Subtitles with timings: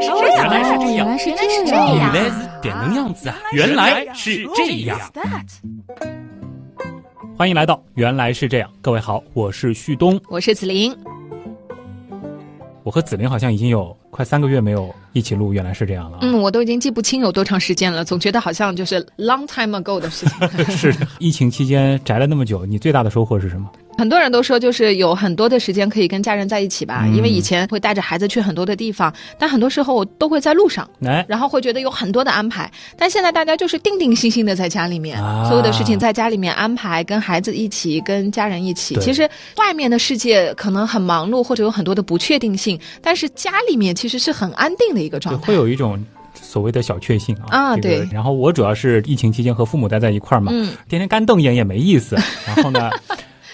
[0.00, 3.36] 来是这样，原来是这样，原来是这这样，原来是点能样子啊！
[3.52, 4.98] 原来是这样。
[7.36, 10.20] 欢迎来到原来是这样，各位好，我是旭东。
[10.28, 10.94] 我是子琳，
[12.82, 16.20] 我和子琳好像已经有快三个月没有一起录，原来是这样了啊。
[16.22, 20.48] 嗯，我都已经记不清有多长时间了，总觉得好像就是 long time ago 的事情。
[20.76, 23.70] 是疫情期间宅了那么久，你最大的收获是什么？
[24.00, 30.88] 很多人都说，就是有很多的时间可以跟家人在一起吧，嗯因为以前会带着孩子去很多的地方，但很多时候我都会在路上。
[31.04, 38.96] 哎，然后会觉得有很多的安排，但现在大家就是定定心心的在家里面，啊所有的事情在家里面安排，跟孩子一起，跟家人一起。
[39.00, 39.28] 其实
[39.58, 45.46] 外面的世界可能很忙碌，或者有很多的不确定性，但是家里面其实是很安定的一个状态。
[45.46, 46.02] 会有一种
[46.40, 47.44] 所谓的小确幸啊。
[47.50, 52.16] 啊这个对然后我主要是疫情期间和父母待在一块儿嘛，嗯，天天干瞪眼也没意思。
[52.46, 52.90] 然后呢，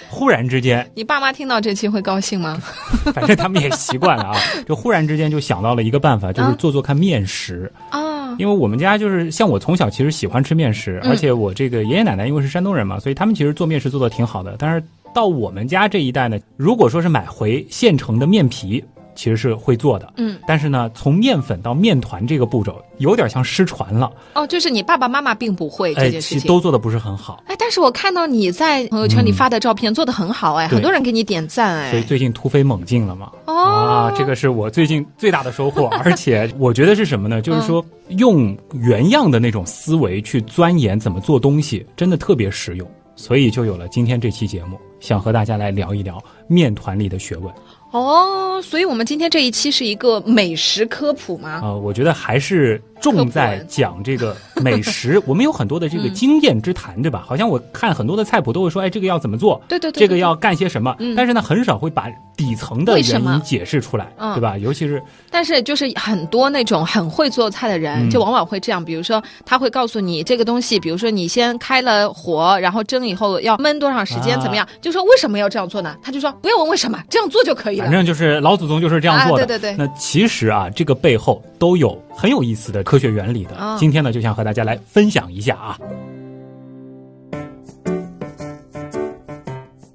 [0.08, 2.60] 忽然之间，你爸妈听到这期会高兴吗？
[3.12, 7.70] 反正他们也习惯了啊， 就忽然之间就想到了一个办法，就是啊做做看面食。
[7.90, 14.56] 啊，因为我们家就是像我从小其实喜欢吃面食，嗯而且我这个爷爷奶奶因为是山东人嘛，所以他们其实做面食做的挺好的。
[14.58, 14.82] 但是
[15.14, 18.82] 到我们家这一代呢，如果说是买回现成的面皮，
[19.16, 20.12] 其实是会做的。
[20.16, 26.46] 嗯，但是呢，从面粉到面团这个步骤有点像失传了，哦，就是你爸爸妈妈并不会这哎，件事情。
[26.46, 27.42] 都做的不是很好。
[27.46, 33.32] 哎，但是我看到你在朋友圈里发的照片、做的很好，哎，很多人给你点赞，所以哎，最近突飞猛进了嘛。
[33.46, 37.40] 哦啊，这个是我最近最大的收获，而且我觉得是什么呢？
[37.42, 42.86] 就是说用原样的那种思维去钻研怎么做东西，真的特别实用。
[43.18, 47.52] 所以就有了今天这期节目，想和大家来聊一聊面团里的学问
[47.92, 51.60] 哦，所以我们今天这一期是一个美食科普吗？
[51.62, 55.22] 啊、我觉得还是重在讲这个美食。
[55.24, 57.24] 我们有很多的这个经验之谈，对吧？
[57.26, 64.58] 好像我看很多的菜谱都会说，哎，这个要怎么做，对对对，对这个要干些什么，嗯但是呢，很少会把底层的原因解释出来，嗯对吧？
[64.58, 74.68] 尤其是但是就是很多那种很会做菜的人，嗯就往往会这样，比如说他会告诉你这个东西，比如说你先开了火，然后蒸以后要焖多长时间，啊怎么样？
[74.86, 75.96] 就说为什么要这样做呢？
[76.00, 77.86] 他就说不要问为什么，这样做就可以了。
[77.86, 79.42] 反正就是老祖宗就是这样做的。
[79.42, 83.56] 啊对对对那其实啊，这个背后都有很有意思的科学原理的。
[83.56, 85.76] 啊今天呢，就想和大家来分享一下啊。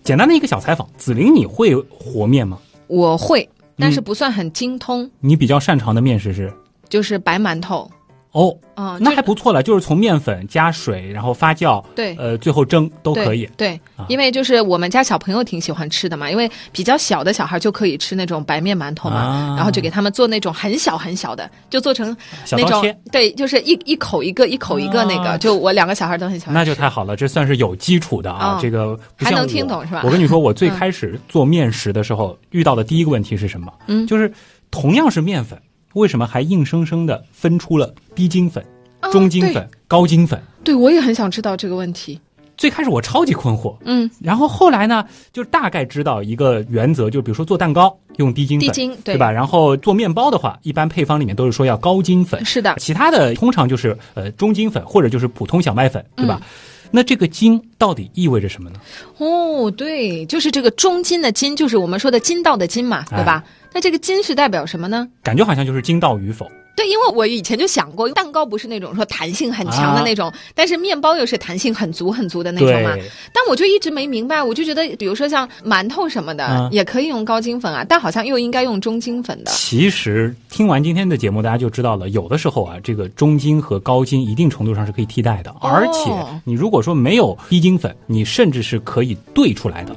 [0.03, 2.57] 简单的一个小采访，紫玲，你会和面吗？
[2.87, 3.47] 我会，
[3.77, 6.51] 但是嗯不算很精通，你比较擅长的面食是？
[6.89, 7.89] 就是白馒头。
[8.31, 12.15] 哦，嗯，那还不错了，就是从面粉加水，然后发酵，对。
[12.17, 13.45] 呃，最后蒸都可以。
[13.57, 22.15] 对，因为就是我们家小朋友挺喜欢吃的嘛，因为比较小的小孩就可以吃那种白面馒头嘛，啊然后就给他们做那种很小很小的，就做成
[22.51, 22.81] 那种
[23.11, 26.57] 对，就是一一口一个，一口一个那个，啊就我两个小孩都很喜欢吃。
[26.57, 28.55] 那就太好了，这算是有基础的啊。
[28.55, 33.73] 哦这个还能听懂是吧我跟你说，我最嗯开始做面食的时候、遇到的第一个问题是什么？
[33.87, 34.31] 嗯就是
[34.69, 35.59] 同样是面粉，
[35.93, 38.63] 为什么还硬生生的分出了低筋粉、
[38.99, 40.41] 啊中筋粉、高筋粉？
[40.63, 42.19] 对，我也很想知道这个问题。
[42.57, 45.03] 最开始我超级困惑，嗯，然后后来呢，
[45.33, 49.31] 就大概知道一个原则，就比如说做蛋糕用低筋粉，低筋对对吧？
[49.31, 56.39] 然后做面包的话，一般配方里面都是说要高筋粉，是的，其他的通常就是呃中筋粉或者就是普通小麦粉，对吧？
[56.41, 56.47] 嗯
[56.93, 58.75] 那这个筋到底意味着什么呢？
[59.17, 63.41] 哦，对，就是这个中筋的筋，就是我们说的筋道的筋嘛，对吧？
[63.73, 65.07] 那这个筋是代表什么呢？
[65.23, 66.49] 感觉好像就是筋道与否。
[66.73, 72.95] 对，因为我以前就想过，蛋糕不是那种说弹性很强的那种，但是面包又是弹性很足很足的那种嘛。
[73.33, 79.51] 但我就一直没明白，我就觉得，比如说像馒头什么的，嗯也可以用高筋粉啊，但好像又应该用中筋粉的。
[79.51, 86.09] 其实听完今天的节目，大家就知道了，有的时候啊，这个中筋和高筋一定程度上是可以替代的，而且
[86.45, 89.93] 你如果说没有低筋粉，你甚至是可以兑出来的。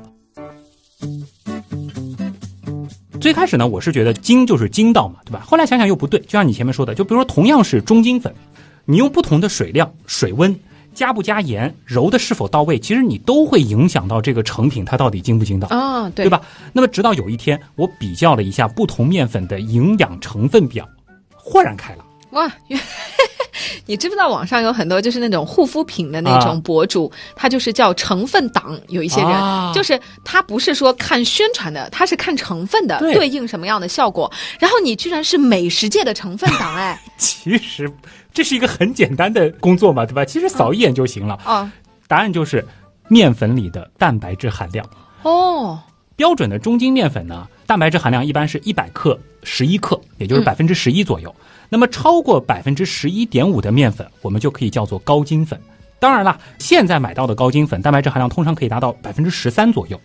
[3.24, 5.42] 最开始呢，我是觉得筋就是筋道嘛，对吧？
[5.46, 8.30] 后来想想又不对，就像你前面说的，就比如说同样是中筋粉，
[8.84, 10.54] 你用不同的水量、水温。
[10.92, 15.66] 加不加盐，揉的是否到位，其实你都会影响到这个成品它到底筋不筋道。
[15.68, 16.28] 啊、对对？
[16.28, 16.42] 吧？
[16.74, 20.86] 那么直到有一天，我比较了一下不同面粉的营养成分表，
[21.34, 22.06] 豁然开朗。
[22.32, 22.78] 哇，原
[23.86, 34.30] 你知不知道网上有很多就是那种护肤品的那种啊博主，他就是叫成分党，有一些人、啊就是他不是说看宣传的，他是看成分的，对对应什么样的效果。
[34.58, 37.90] 然后你居然是美食界的成分党，哎， 其实
[38.32, 40.24] 这是一个很简单的工作嘛，对吧？
[40.24, 41.34] 其实扫一眼就行了。
[41.44, 41.70] 啊
[42.06, 42.64] 答案就是
[43.08, 44.86] 面粉里的蛋白质含量。
[45.22, 45.80] 哦，
[46.16, 51.34] 标准的中筋面粉呢，蛋白质含量一般是一百克十一克，也就是嗯百分之十一左右。
[51.68, 55.58] 那么超过百分之十一点五的面粉，我们就可以叫做高筋粉。
[55.98, 60.00] 当然啦，现在买到的高筋粉蛋白质含量通常可以达到百分之十三左右。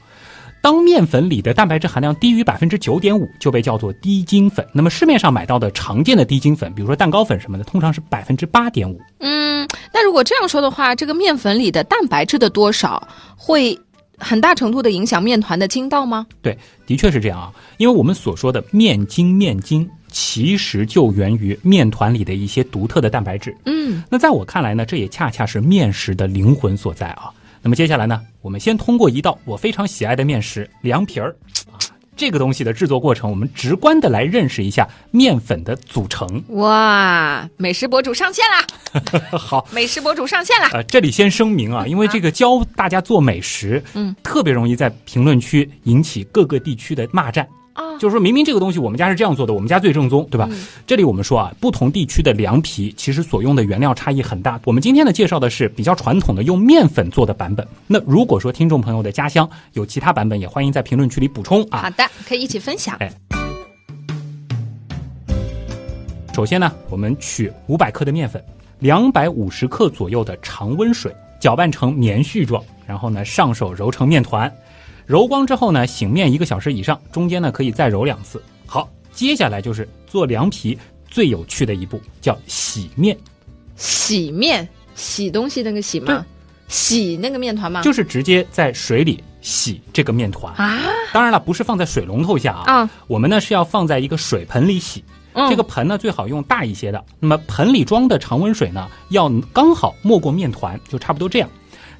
[0.62, 4.66] 当面粉里的蛋白质含量低于百分之九点五，就被叫做低筋粉。
[4.74, 9.00] 那么市面上买到的常见的低筋粉，比如说蛋糕粉什么的，通常是百分之八点五。
[9.20, 13.08] 嗯，那如果这样说的话，这个面粉里的蛋白质的多少
[13.38, 13.78] 会
[14.20, 16.28] 很大程度的影响面团的筋道吗？
[16.42, 17.52] 对，的确是这样啊。
[17.78, 23.56] 因为我们所说的面筋，面筋其实就源于面团里的一些独特的蛋白质。
[23.66, 27.32] 嗯，那在我看来呢，这也恰恰是面食的灵魂所在啊。
[27.62, 31.36] 那么接下来呢，我们先通过一道我非常喜爱的面食——凉皮儿
[31.69, 31.69] 啊，
[32.20, 36.44] 这个东西的制作过程，我们直观的来认识一下面粉的组成。
[36.50, 38.68] 哇，美食博主上线啦！
[39.32, 40.70] 好，美食博主上线啦！
[40.74, 47.48] 呃，这里先声明啊，因为这个教大家做美食，嗯，特别容易在评论区引起各个地区的骂战。
[47.74, 50.48] 啊，就是说明明这个东西我们家是这样做的，我们家最正宗，对吧？
[50.52, 54.60] 嗯这里我们说啊，不同地区的凉皮其实所用的原料差异很大。
[54.66, 57.66] 我们今天呢介绍的是比较传统的用面粉做的版本。
[57.88, 61.82] 那如果说听众朋友的家乡有其他版本，也欢迎在评论区里补充啊。
[61.84, 62.98] 好的，可以一起分享。
[63.00, 63.12] 哎
[66.34, 68.42] 首先呢，我们取五百克的面粉，
[68.80, 74.50] 两百五十克左右的常温水，搅拌成棉絮状，然后呢上手揉成面团。
[75.10, 78.40] 揉光之后呢，醒面一个小时以上，中间呢可以再揉两次。
[78.68, 80.78] 好，接下来就是做凉皮
[81.08, 83.18] 最有趣的一步，叫洗面，
[83.76, 86.24] 洗面，洗东西那个洗吗？
[86.68, 87.82] 洗那个面团吗？
[87.82, 90.54] 就是直接在水里洗这个面团。
[90.54, 90.80] 啊
[91.12, 95.04] 当然了，不是放在水龙头下啊，啊，我们呢是要放在一个水盆里洗。
[95.34, 101.50] 嗯这个盆呢最好用大一些的，那么盆里装的常温水呢要刚好没过面团，就差不多这样。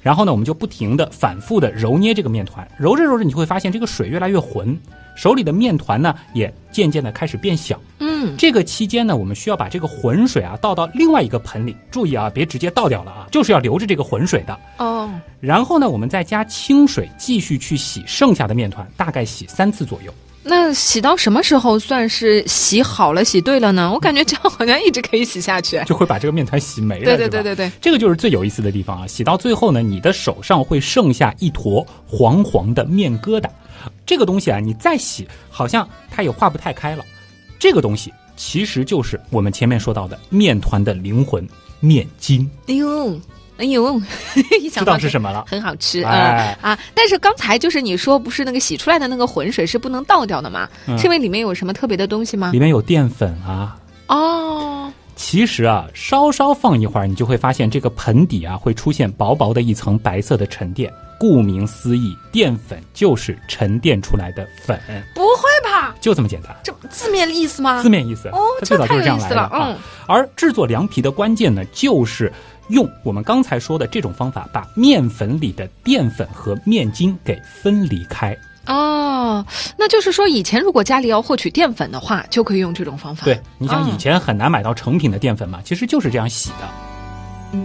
[0.02, 4.74] 然后呢，我们就不停的反复的揉捏这个面团，揉着揉着，你就会发现这个水越来越浑，
[5.14, 7.78] 手里的面团呢也渐渐的开始变小。
[7.98, 14.58] 嗯，这个期间呢，我们需要把这个浑水啊倒到另外一个盆里，注意啊，别直接倒掉了啊，就是要留着这个浑水的。
[14.78, 20.14] 哦，然后呢，我们再加清水继续去洗剩下的面团，大概洗三次左右。
[20.42, 23.92] 那洗到什么时候算是洗好了、洗对了呢？
[23.92, 25.82] 我感觉这样好像一直可以洗下去。
[25.84, 27.04] 就会把这个面团洗没了。
[27.04, 29.06] 对对对对对，这个就是最有意思的地方啊！
[29.06, 33.48] 洗到最后呢，你的手上会剩下一坨黄黄的面疙瘩，
[34.06, 37.04] 这个东西啊，你再洗，好像它也化不太开了。
[37.58, 41.46] 这个东西其实就是我们前面说到的面团的灵魂——
[41.80, 43.20] 面筋，哎呦，
[43.60, 44.00] 哎呦，
[44.60, 45.44] 一知道想到这是什么了？
[45.48, 46.78] 很好吃，哎嗯啊！
[46.94, 50.68] 但是刚才就是你说不是那个洗出来的那个浑水是不能倒掉的吗？
[50.86, 52.58] 嗯是因为里面有什么特别的东西吗里？
[52.58, 53.76] 面有淀粉啊。
[54.08, 60.90] 哦，其实啊，稍稍放一会儿，你就会发现这个盆底啊会出现薄薄的一层白色的沉淀。
[61.18, 64.80] 顾名思义，淀粉就是沉淀出来的粉，
[65.14, 65.94] 不会吧？
[66.00, 66.56] 就这么简单。
[66.64, 67.82] 这字面意思吗？
[67.82, 69.78] 字面意思，哦这太有意思了嗯啊。
[70.06, 72.32] 而制作凉皮的关键呢，就是
[72.70, 78.36] 用我们刚才说的这种方法，把面粉里的淀粉和面筋给分离开。
[78.66, 79.44] 哦，
[79.76, 83.24] 那就是说，以前如果家里要获取淀粉的话，就可以用这种方法。
[83.24, 87.58] 对，你想哦以前很难买到成品的淀粉嘛，其实就是这样洗的。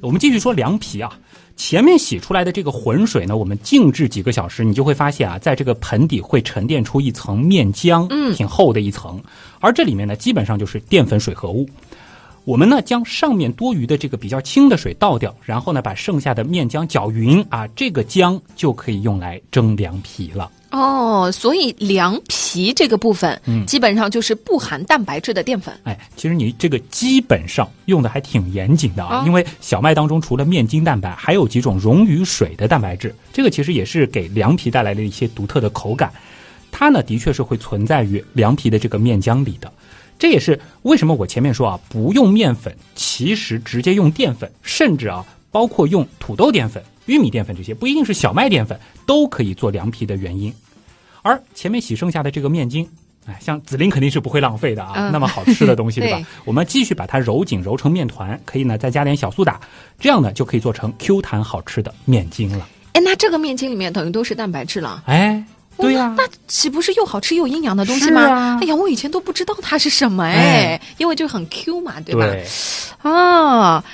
[0.00, 1.10] 我们继续说凉皮啊，
[1.56, 9.20] 前面洗出来的这个浑水呢，我们静置几个小时，你就会发现啊，在这个盆底会沉淀出一层面浆，嗯挺厚的一层，
[9.60, 11.68] 而这里面呢，基本上就是淀粉水合物。
[12.44, 20.50] 我们呢将上面多余的这个比较轻的水倒掉，然后呢把剩下的面浆搅匀啊，这个浆就可以用来蒸凉皮了。
[20.70, 25.72] 哦，所以凉皮这个部分，嗯基本上就是不含蛋白质的淀粉。
[25.84, 36.12] 哎，其实你这个基本上用的还挺严谨的啊，啊因为小麦当中除了面筋蛋白，还有几种溶于水的蛋白质，这个其实也是给凉皮带来了一些独特的口感。
[36.72, 39.72] 它呢，的确是会存在于凉皮的这个面浆里的。
[40.18, 50.54] 这也是为什么我前面说啊，不用面粉，其实直接用淀粉，甚至啊，包括用土豆淀粉、玉米淀粉这些，不一定是小麦淀粉，都可以做凉皮的原因。
[51.22, 52.88] 而前面洗剩下的这个面筋，
[53.26, 56.26] 哎，像紫菱肯定是不会浪费的啊，嗯那么好吃的东西，对吧对？
[56.44, 59.60] 我们继续把它揉紧，揉成面团，可以呢再加点小苏打，
[59.98, 62.68] 这样呢就可以做成 Q 弹好吃的面筋了。
[62.92, 65.02] 哎，那这个面筋里面等于都是蛋白质了。
[65.06, 65.42] 哎，
[65.78, 68.20] 对呀、那岂不是又好吃又营养的东西吗？
[68.20, 72.26] 是啊哎呀，我以前都不知道它是什么哎，哎因为就很 Q 嘛，对吧？
[72.26, 72.44] 对，
[73.02, 73.84] 啊，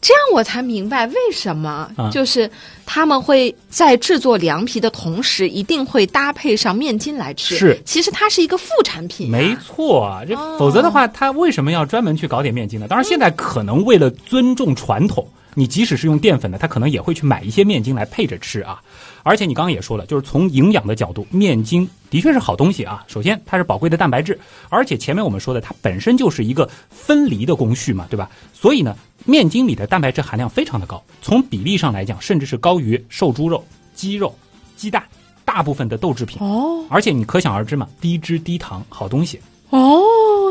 [0.00, 2.50] 这样我才明白为什么、啊就是
[2.84, 7.56] 他们会在制作凉皮的同时，一定会搭配上面筋来吃。
[7.56, 9.56] 是其实它是一个副产品、没。
[9.56, 12.86] 错啊，这哦否则的话，他为什么要专门去搞点面筋呢？
[12.88, 18.80] 当然，现在可能为了尊重传统，你即使是用淀粉的，他可能也会去买一些面筋来配着吃啊。
[19.26, 23.04] 而且你刚刚也说了，就是从营养的角度，面筋的确是好东西啊。
[23.08, 28.30] 首先，它是宝贵的蛋白质，而且前面我们说的，它本身就是一个分离的工序嘛，对吧？
[28.54, 33.64] 所以呢，面筋里的蛋白质含量非常的高，从比例上来讲，甚至是高于瘦猪肉、
[33.96, 34.32] 鸡肉、
[34.76, 35.02] 鸡蛋
[35.44, 36.40] 大部分的豆制品。
[36.40, 39.40] 哦，而且你可想而知嘛，低脂低糖，好东西。
[39.70, 39.95] 哦，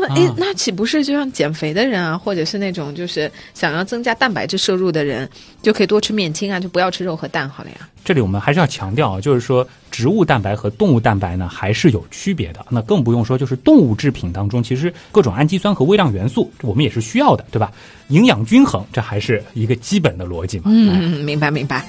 [0.08, 5.28] 哎啊，那岂不是就像减肥的人啊，或者是那种就是想要增加蛋白质摄入的人，
[5.62, 7.88] 就可以多吃面筋啊，就不要吃肉和蛋好了呀？
[8.04, 12.64] 这里我们还是要强调啊，就是说植物蛋白和动物蛋白呢还是有区别的。
[12.70, 17.72] 那更不用说，就是动物制品当中，其实各种氨基酸和微量元素我们也是需要的，对吧？
[18.08, 20.64] 营养均衡，这还是一个基本的逻辑嘛。
[20.66, 21.84] 哎嗯，明白明白。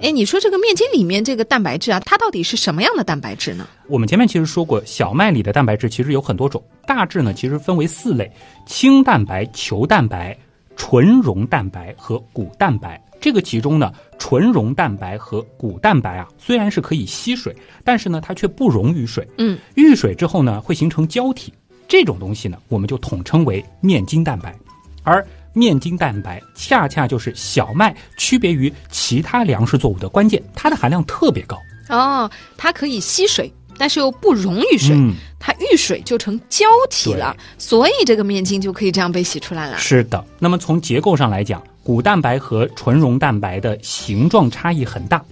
[0.00, 3.66] 哎，你说这个面筋里面这个蛋白质啊，它到底是什么样的蛋白质呢？
[3.88, 8.30] 我们前面其实说过，小麦里的蛋白质其实有很多种，大致呢其实分为四类：
[8.66, 10.36] 清蛋白、球蛋白、
[10.76, 13.02] 纯溶蛋白和谷蛋白。
[13.18, 19.26] 这个其中呢，纯溶蛋白和谷蛋白啊，虽然是可以吸水，但是呢，它却不溶于水。
[19.38, 21.52] 嗯，遇水之后呢，会形成胶体，
[21.88, 24.54] 这种东西呢，我们就统称为面筋蛋白。
[25.02, 25.26] 而
[25.56, 31.56] 面筋蛋白恰恰就是小麦区别于其他粮食作物的关键，它的含量特别高。
[31.88, 39.78] 哦，它可以吸水，但是又不溶于水，嗯，它遇水就成胶体了，所以这个面筋就可以这样被洗出来了。
[39.78, 40.22] 是的。
[40.38, 45.24] 那么从结构上来讲，谷蛋白和纯溶蛋白的形状差异很大。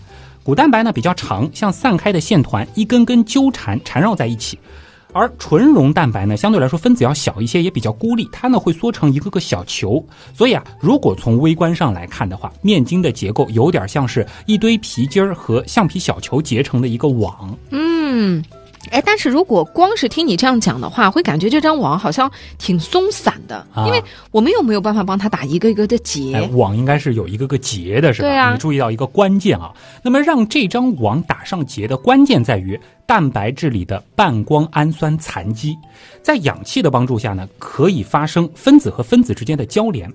[0.42, 4.58] 谷蛋白呢比较长，像散开的线团，一根根纠缠缠绕在一起。
[5.14, 10.04] 而纯溶蛋白呢，相对来说分子要小一些，也比较孤立，它呢会缩成一个个小球。
[10.34, 17.56] 所以啊，如果从微观上来看的话，面筋的结构有点像是一堆皮筋儿和橡皮小球结成的一个网。
[17.70, 18.44] 嗯，
[18.90, 26.34] 哎，但是如果光是听你这样讲的话，会感觉这张网好像挺松散的，啊因为我们又没有办法帮它打一个一个的结。
[26.34, 28.28] 哎，网应该是有一个个结的，是吧？
[28.28, 29.72] 对啊你注意到一个关键啊。
[30.02, 35.76] 那么让这张网打上结的关键在于蛋白质里的半胱氨酸残基，
[36.22, 40.12] 在氧气的帮助下呢，可以发生分子和分子之间的交联。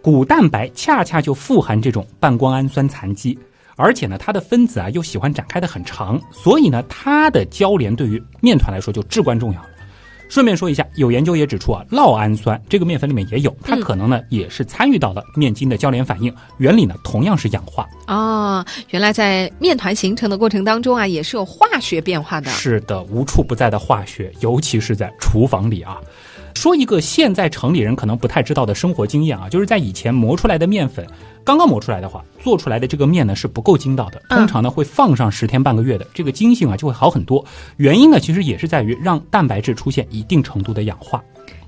[0.00, 3.38] 骨蛋白恰恰就富含这种半胱氨酸残基。
[3.76, 9.68] 而且呢，它的分子啊又喜欢展开的很长，所以呢，它的交联对于面团来说就至关重要了。
[10.28, 17.86] 顺便说一下，有研究也指出啊，酪氨酸这个面粉里面也有，它可能呢、也是参与到了面筋的交联反应，原理呢同样是氧化。
[18.06, 22.50] 哦，原来在面团形成的过程当中啊，也是有化学变化的。
[22.50, 25.98] 是的，无处不在的化学，尤其是在厨房里啊。
[26.62, 31.04] 说一个现在城里人可能不太知道的生活经验啊，就是在以前磨出来的面粉，
[31.42, 37.44] 刚刚磨出来的话，做出来的这个面呢是不够筋道的，嗯通常呢会放上十天半个月的，这个筋性啊就会好很多。
[37.78, 41.20] 原因呢其实也是在于让蛋白质出现一定程度的氧化。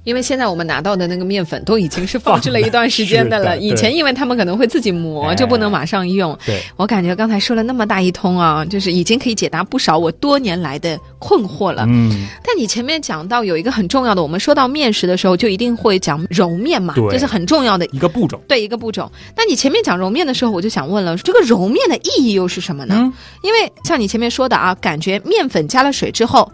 [0.04, 6.38] 因为现在我们拿到的那个面粉都已经是放置了一段时间的了， 以前因为他们可能会自己磨，哎就不能马上用。
[6.46, 11.84] 对，我感觉刚才说了那么大一通啊，就是已经可以解答不少我多年来的困惑了。
[11.88, 18.40] 嗯，但你前面讲到有一个很重要的，我们说到面食的时候，就一定会讲揉面嘛，这是很重要的一个步骤。
[18.46, 19.11] 对一个步骤。
[19.37, 22.94] 那你前面讲揉面的时候，我就想问了，这个揉面的意义又是什么呢？
[22.99, 26.50] 嗯因为像你前面说的啊，感觉面粉加了水之后，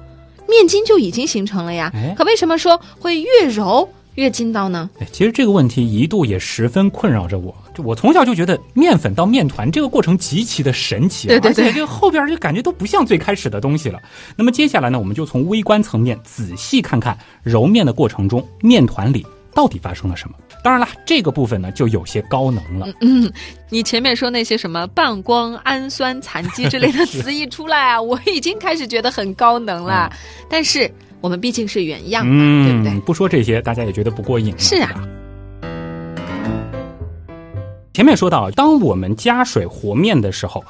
[0.50, 2.14] 面筋就已经形成了呀哎。
[2.18, 4.90] 可为什么说会越揉越筋道呢？
[5.00, 7.54] 哎，其实这个问题一度也十分困扰着我。
[7.72, 14.00] 就我从小就觉得面粉到面团这个过程极其的神奇、啊，对对对而且这个后边就感觉都不像最开始的东西了。
[14.34, 20.36] 那么接下来呢，我们就从微观层面仔细看看揉面的过程中，面团里到底发生了什么。
[20.62, 22.86] 当然了，这个部分呢就有些高能了。
[23.00, 23.32] 嗯，
[23.70, 30.12] 你前面说那些什么半胱氨酸残基之类的词一出来啊， 我已经开始觉得很高能了。
[30.50, 30.90] 但是
[31.20, 32.92] 我们毕竟是原样嘛，对不对？
[32.92, 34.54] 嗯，不说这些，大家也觉得不过瘾。
[34.58, 34.90] 是啊。
[37.92, 40.64] 前面说到，当我们加水和面的时候，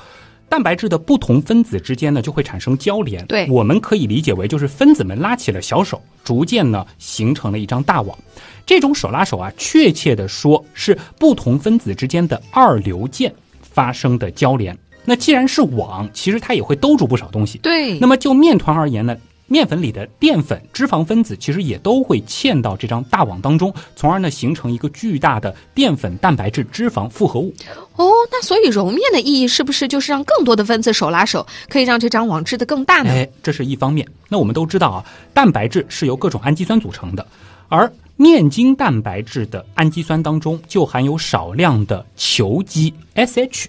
[0.50, 3.24] 蛋白质的不同分子之间呢就会产生交联。
[3.26, 8.18] 对我们可以理解为就是分子们拉起了小手，逐渐呢形成了一张大网。
[8.66, 14.76] 这种手拉手啊，确切的说是不同分子之间的二硫键发生的交联。
[15.04, 17.58] 那既然是网，其实它也会兜住不少东西。
[17.58, 19.16] 对，那么就面团而言呢，
[19.52, 27.52] 面粉里的淀粉、脂肪分子其实也都会嵌到这张大网当中，从而呢形成一个巨大的淀粉、蛋白质、脂肪复合物。
[27.96, 33.10] 哦，那所以揉面的意义是不是就是让更多的分子手拉手，可以让这张网织得更大呢？
[33.10, 34.06] 哎，这是一方面。
[34.28, 35.04] 那我们都知道啊，
[35.34, 37.26] 蛋白质是由各种氨基酸组成的，
[37.68, 43.66] 而面筋蛋白质的氨基酸当中就含有少量的球基 SH。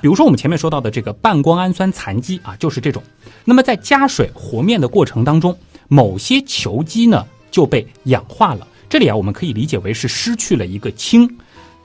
[0.00, 3.00] 比如说我们前面说到的这个半胱氨酸残基啊，就是这种。
[3.50, 8.64] 那么在加水和面的过程当中，某些球基呢就被氧化了。
[8.88, 11.28] 这里啊，我们可以理解为是失去了一个氢。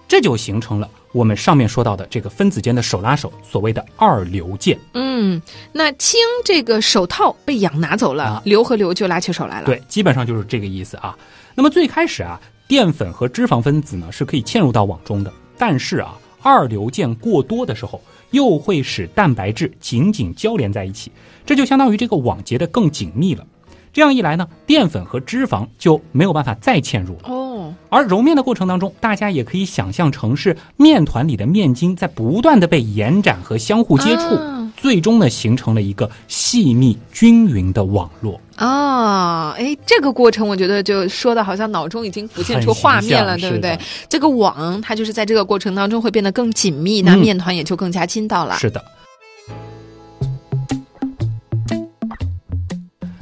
[0.08, 4.78] 这就形成了我们上面说到的这个分子间的手拉手，所谓的二硫键。
[4.94, 5.42] 嗯，
[5.72, 11.18] 那氢这个手套被氧拿走了，啊硫和硫就拉起手来了。，对，基本上就是这个意思啊。
[11.56, 16.16] 那么最开始啊，淀粉和脂肪分子呢是可以嵌入到网中的，但是啊，
[16.46, 18.00] 二硫键过多的时候，
[18.30, 21.12] 又会使蛋白质紧紧交连在一起，
[21.44, 23.44] 这就相当于这个网结得更紧密了。
[23.92, 27.30] 这样一来呢，淀粉和脂肪就没有办法再嵌入了。
[27.30, 38.40] 哦，而揉面的过程当中，大家也可以想象成是面团里的面筋在不断的被延展和相互接触，啊最终呢形成了一个细密均匀的网络。
[38.56, 43.78] 啊，哎，这个过程我觉得就说的好像脑中已经浮现出画面了，对不对？
[44.08, 48.56] 这个网它就是在这个过程当中会变得更紧密，那嗯面团也就更加筋道了。
[48.58, 48.84] 是的。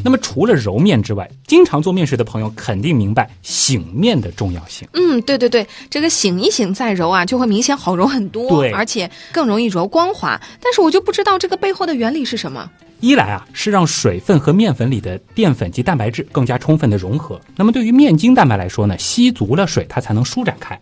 [0.03, 4.87] 那么除了揉面之外，经常做面食的朋友肯定明白醒面的重要性。
[4.93, 10.39] 嗯，对对对，这个醒一醒再揉啊，就会明显好揉很多，对而且更容易揉光滑。
[10.61, 12.69] 但是我就不知道这个背后的原理是什么。
[12.99, 17.39] 一来啊，是让水分和面粉里的淀粉及蛋白质更加充分的融合。
[17.55, 20.79] 那么对于面筋蛋白来说呢，吸足了水，它才能舒展开。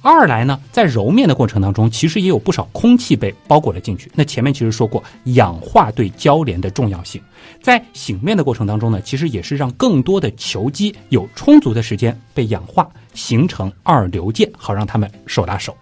[0.00, 4.10] 二来呢，在揉面的过程当中，其实也有不少空气被包裹了进去。
[4.14, 7.20] 那前面其实说过，氧化对交联的重要性，
[7.62, 15.76] 在醒面的过程当中呢，其实也是让更多的球基有充足的时间被氧化，形成二硫键，好让它们手拉手。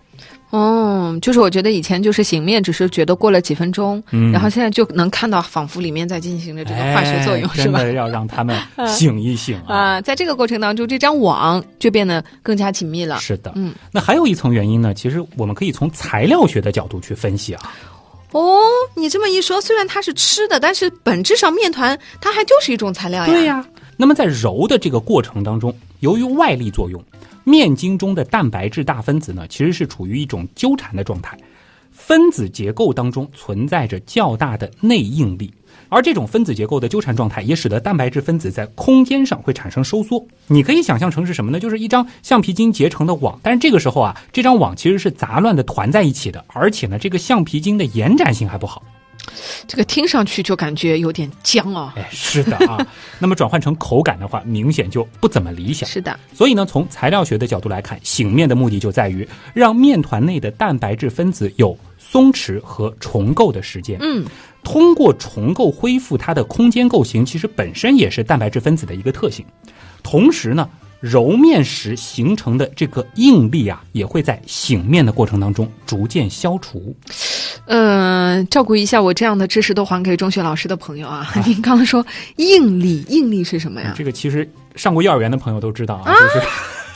[0.51, 7.81] 哦，就是我觉得以前就是醒面，只是觉得过了几分钟，嗯然后现在就能看到，仿佛里面在进行着这个化学作用，是吧？
[7.81, 9.77] 哎真的要让他们 醒一醒啊！
[9.77, 13.19] 啊，在这个过程当中，这张网就变得更加紧密了。
[13.19, 17.75] 是的，嗯，那还有一层原因呢，其实我们可以从材料学的角度去分析啊。
[18.33, 18.59] 哦，
[18.95, 23.33] 你这么一说，虽然它是吃的，但是本质上面团它还就是一种材料呀。
[23.33, 27.03] 对呀、那么在揉的这个过程当中，由于外力作用，
[27.49, 31.39] 面筋中的蛋白质大分子呢，其实是处于一种纠缠的状态，
[31.93, 35.49] 分子结构当中存在着较大的内应力。
[35.89, 40.27] 而这种分子结构的纠缠状态，也使得蛋白质分子在空间上会产生收缩。
[40.49, 41.61] 你可以想象成是什么呢？
[41.61, 48.83] 就是一张橡皮筋结成的网，但是这个时候啊，这张网其实是杂乱的团在一起的，而且呢，这个橡皮筋的延展性还不好。
[49.67, 51.93] 这个听上去就感觉有点僵哦。
[51.97, 52.79] 哎，是的啊。
[53.19, 55.89] 那么转换成口感的话，明显就不怎么理想。
[55.89, 63.99] 是的，所以呢，从材料学的角度来看，醒面的目的就在于让面团内的蛋白质分子有松弛和重构的时间。
[64.01, 64.25] 嗯，
[64.63, 69.45] 通过重构恢复它的空间构型，其实本身也是蛋白质分子的一个特性。
[70.03, 70.69] 同时呢，
[71.01, 76.95] 揉面时形成的这个应力啊，也会在醒面的过程当中逐渐消除。
[77.67, 81.31] 呃，照顾一下我这样的知识都还给中学老师的朋友啊。
[81.45, 82.05] 您刚才说
[82.37, 83.93] 应力，应力是什么呀？
[83.97, 86.47] 这个其实上过幼儿园的朋友都知道啊，就是。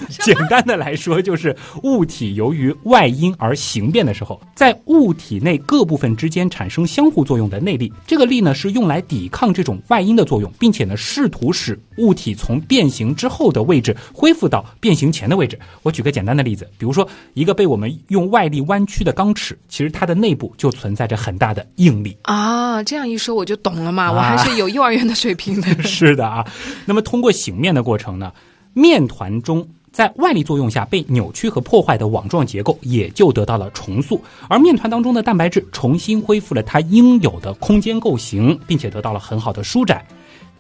[0.25, 7.93] 简单的来说，就是物体由于外因而形变的时候，在物体内各部分之间产生相互作用的内力。
[8.07, 15.59] 这个力呢，是用来抵抗这种外因的作用，并且呢，试图使物体从变形之后的位置恢复到变形前的位置。
[15.83, 22.17] 我举个简单的例子，比如说一个被我们用外力弯曲的钢尺，其实它的内部就存在着很大的应力。
[22.23, 25.69] 啊，这样一说我就懂了嘛，啊我还是有幼儿园的水平的。
[25.83, 26.47] 是的啊，
[26.85, 28.33] 那么通过醒面的过程呢，
[28.73, 40.05] 面团中在外力作用下被扭曲和破坏的网状结构也就得到了重塑，而面团当中的蛋白质重新恢复了它应有的空间构型，并且得到了很好的舒展。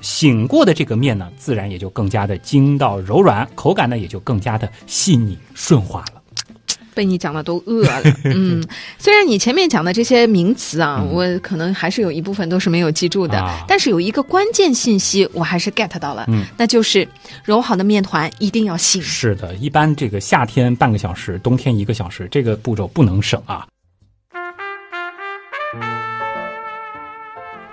[0.00, 6.19] 醒过的这个面呢，自然也就更加的筋道柔软，口感呢也就更加的细腻顺滑了。
[7.00, 8.02] 被你讲的都饿了。
[8.24, 8.62] 嗯，
[8.98, 17.08] 虽然你前面讲的这些名词啊，嗯我可能还是有一部分都是没有记住的，啊但是有一个关键信息我还是 get 到了，嗯那就是
[17.42, 19.00] 揉好的面团一定要醒。
[19.00, 23.66] 是的，一般这个夏天半个小时，冬天一个小时，这个步骤不能省啊。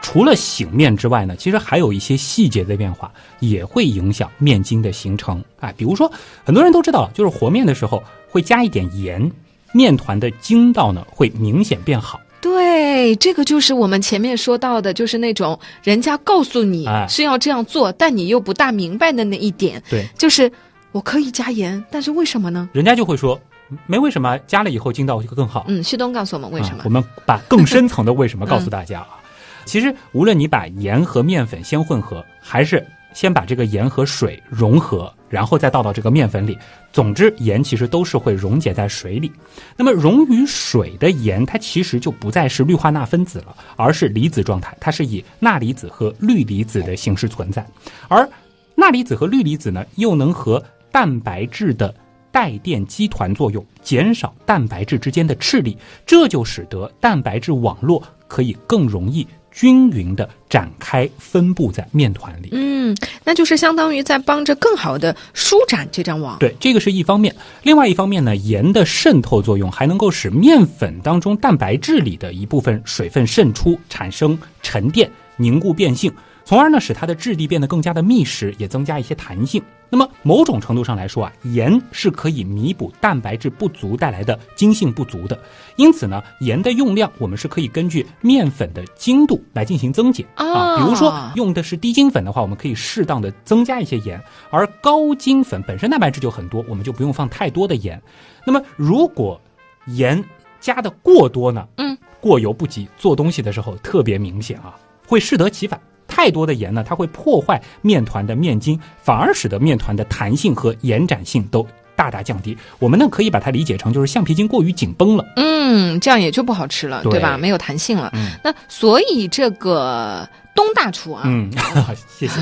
[0.01, 5.43] 除了醒面之外呢，其实还有一些细节的变化也会影响面筋的形成。
[5.59, 6.09] 哎，比如说
[6.45, 9.31] 很多人都知道了，就是和面的时候会加一点盐，
[9.73, 12.19] 面团的筋道呢会明显变好。
[12.39, 20.49] 对，这个就是我们前面说到的，就是那种人家告诉你哎是要这样做，但你又不大明白的那一点，对，就是
[20.91, 22.69] 我可以加盐，但是为什么呢？
[22.73, 23.39] 人家就会说
[23.85, 25.65] 没为什么，加了以后筋道就更好。
[25.67, 26.89] 嗯，旭东告诉我们为什么啊我？
[26.89, 29.17] 们把更深层的为什么告诉大家啊。
[29.65, 32.85] 其实，无论你把盐和面粉先混合，还是
[33.17, 36.55] 先把这个盐和水融合，然后再倒到这个面粉里，
[36.93, 39.31] 总之盐其实都是会溶解在水里。
[39.75, 47.65] 那么溶于水的盐，它其实就不再是氯化钠分子了，而是离子状态，它是以钠离子和氯离子的形式存在。
[48.07, 48.29] 而
[48.75, 51.91] 钠离子和氯离子呢，又能和蛋白质的
[52.31, 55.75] 带电基团作用，减少蛋白质之间的斥力，
[56.05, 59.25] 这就使得蛋白质网络可以更容易。
[59.57, 66.37] 均匀的展开分布在面团里，嗯，那就是相当于在帮着更好的舒展这张网。
[66.37, 67.35] 对，这个是一方面。
[67.63, 76.13] 另外一方面呢，盐的渗透作用还能够使面粉当中蛋白质里的一部分水分渗出，产生沉淀、凝固、变性。
[76.45, 79.59] 从而呢，使它的质地变得更加的密实，也增加一些弹性。
[79.89, 85.39] 那么某种程度上来说啊，盐是可以弥补蛋白质不足带来的筋性不足的。
[85.77, 90.77] 因此呢，盐的用量我们是可以根据面粉的精度来进行增减啊。
[90.77, 94.19] 比如说用的是低筋粉的话，我们可以适当的增加一些盐；
[94.49, 98.01] 而高筋粉本身蛋白质就很多，我们就不用放太多的盐。
[98.45, 99.39] 那么如果
[99.87, 100.23] 盐
[100.59, 101.65] 加的过多呢？
[101.77, 104.75] 嗯，过犹不及，做东西的时候特别明显啊，
[105.07, 105.79] 会适得其反。
[106.07, 111.65] 太多的盐呢，它会破坏面团的面筋，反而使得面团的弹性和延展性都
[111.95, 112.57] 大大降低。
[112.79, 117.37] 我们呢可以把它理解成就是橡皮筋过于紧绷了，嗯，这样也就不好吃了，对吧？
[117.37, 118.11] 没有弹性了。
[118.13, 121.51] 嗯，那所以这个东大厨啊，嗯，
[122.07, 122.41] 谢谢。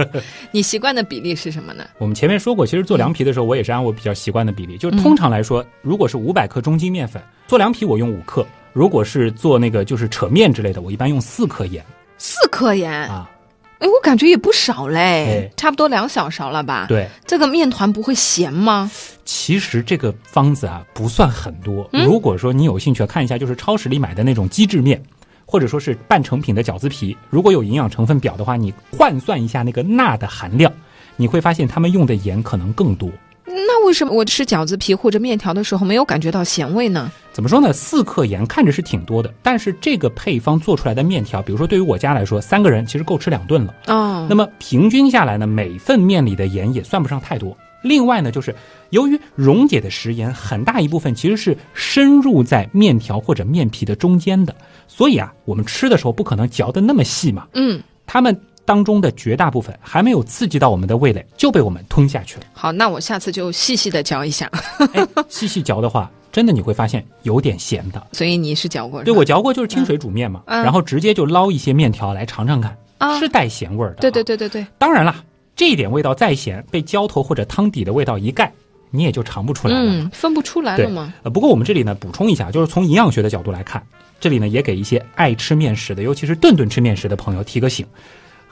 [0.50, 1.84] 你习惯的比例是什么呢？
[1.98, 11.84] 我们前面说过，其实做凉皮的时候，我也是按我比较习惯的比例，就是通常来说，如果是五百克中筋面粉做凉皮，我用五克；如果是做那个就是扯面之类的，我一般用四克盐。
[12.18, 13.30] 四颗盐啊，
[13.78, 16.86] 哎，我感觉也不少嘞，差不多两小勺了吧？
[16.88, 18.90] 对，这个面团不会咸吗？
[19.24, 21.88] 其实这个方子啊不算很多。
[21.92, 25.02] 如果说你有兴趣看一下，就是超市里买的那种机制面，
[25.44, 30.72] 或者说是半成品的饺子皮，如果有营养成分表的话，你换算一下那个钠的含量，
[31.16, 33.10] 你会发现他们用的盐可能更多。
[33.48, 37.10] 那为什么我吃饺子皮或者面条的时候没有感觉到咸味呢？
[37.32, 37.72] 怎么说呢？
[37.72, 43.74] 四克盐看着是挺多的，但是这个配方做出来的面条，比如说对于我家来说，三个人其实够吃两顿了。
[43.86, 47.56] 哦，那么平均下来呢，每份面里的盐也算不上太多。
[47.82, 48.54] 另外呢，就是
[48.90, 54.52] 由于溶解的食盐很大一部分其实是深入在面条或者面皮的中间的，
[54.88, 57.46] 所以啊，我们吃的时候不可能嚼得那么细嘛。
[57.52, 58.36] 嗯，他们。
[58.66, 62.42] 当中的绝大部分还没有刺激到我们的味蕾，就被我们吞下去了。
[62.52, 64.50] 好，那我下次就细细的嚼一下。
[65.30, 68.06] 细细嚼的话，真的你会发现有点咸的。
[68.12, 69.02] 所以你是嚼过？
[69.04, 72.76] 对，我嚼过，就是清水煮面嘛，然后直接就捞一些面条来尝尝看，
[73.20, 74.00] 是带咸味儿的。
[74.00, 74.66] 对对对对对。
[74.78, 75.14] 当然了，
[75.54, 78.52] 这一点味道再咸，被浇头或者汤底的味道一盖，
[78.90, 79.80] 你也就尝不出来了。
[79.80, 81.14] 嗯，分不出来了吗？
[81.22, 83.80] 呃，不过我们这里呢补充一下，就是从营养学的角度来看，
[84.18, 87.86] 这里呢也给一些爱吃面食的，尤其是顿顿吃面食的朋友提个醒。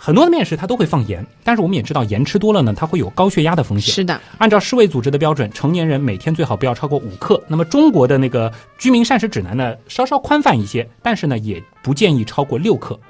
[0.04, 3.94] 很多的面食它都会放盐，但是我们也知道盐吃多了呢，它会有高血压的风险。
[3.94, 7.42] 是的，按照世卫组织的标准，成年人每天最好不要超过五克。
[7.48, 13.00] 那么中国的那个居民膳食指南呢，稍稍宽泛一些，但是呢也不建议超过六克。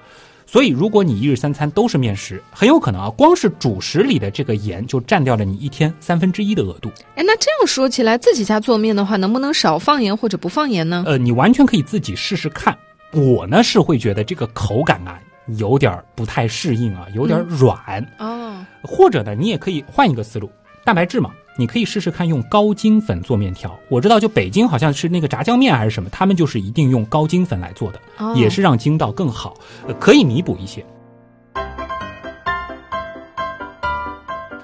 [0.47, 6.89] 所以如果你一日三餐都是面食，很有可能啊，光是主食里的这个盐就占掉了你一天三分之一的额度。
[7.17, 11.03] 哎，那这样说起来，自己家做面的话，能不能少放盐或者不放盐呢？
[11.09, 12.79] 呃，你完全可以自己试试看。
[13.11, 15.19] 我呢是会觉得这个口感啊。
[15.59, 18.65] 有点不太适应啊，有点软哦。
[18.83, 20.51] 或者呢，你也可以换一个思路，
[20.85, 23.79] 蛋白质嘛，你可以试试看用高筋粉做面条。
[23.89, 28.01] 我知道，就北京好像是那个炸酱面还是什么，他们就是一定用高筋粉来做的，
[28.35, 29.55] 也是让筋道更好，
[29.99, 30.85] 可以弥补一些。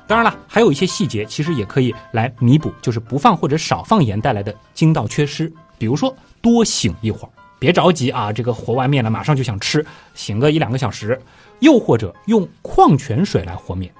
[0.06, 6.12] 当然了，还有一些细节其实也可以来弥补，就是不放或者少放盐带来的筋道缺失，比如说
[6.42, 7.30] 多醒一会儿。
[7.60, 11.20] 别着急啊，这个和完面了马上就想吃，醒个一两个小时，
[11.60, 13.92] 又或者用矿泉水来和面。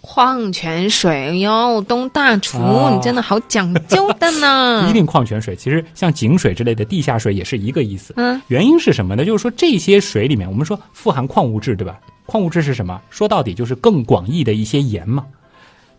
[0.00, 2.58] 矿泉水哟，东大厨，
[2.94, 4.82] 你真的好讲究的呢。
[4.84, 8.14] 不 一定矿泉水，其实像井水之类的地下水也是一个意思。
[8.16, 9.24] 嗯，原因是什么呢？
[9.24, 11.98] 就是说这些水里面，我们说富含矿物质，对吧？
[12.24, 13.00] 矿物质是什么？
[13.10, 15.24] 说到底就是更广义的一些盐嘛。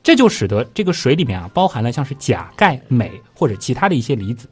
[0.01, 4.47] 这就使得这个水里面啊，包含了像是钾、钙、镁或者其他的一些离子。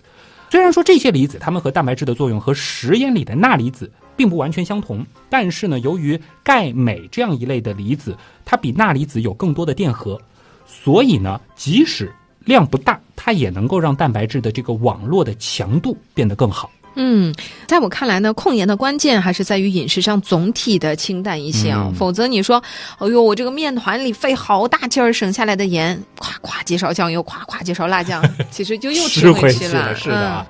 [0.55, 10.17] 虽然说这些离子它们和蛋白质的作用和食盐里的钠离子并不完全相同，但是呢，由于钙、镁这样一类的离子，它比钠离子有更多的电荷，
[10.65, 12.09] 所以呢，即使
[12.45, 16.71] 量不大，它也能够让蛋白质的这个网络的强度变得更好。
[16.95, 17.33] 嗯，
[17.67, 21.91] 在我看来呢，控盐的关键还是在于饮食上总体的清淡一些啊。
[21.95, 22.61] 否则你说，
[22.97, 29.95] 哎呦，我这个面团里费好大劲儿省下来的盐，咵咵几勺酱油，咵咵几勺辣酱，其实就又吃回去了。
[29.95, 30.45] 是的。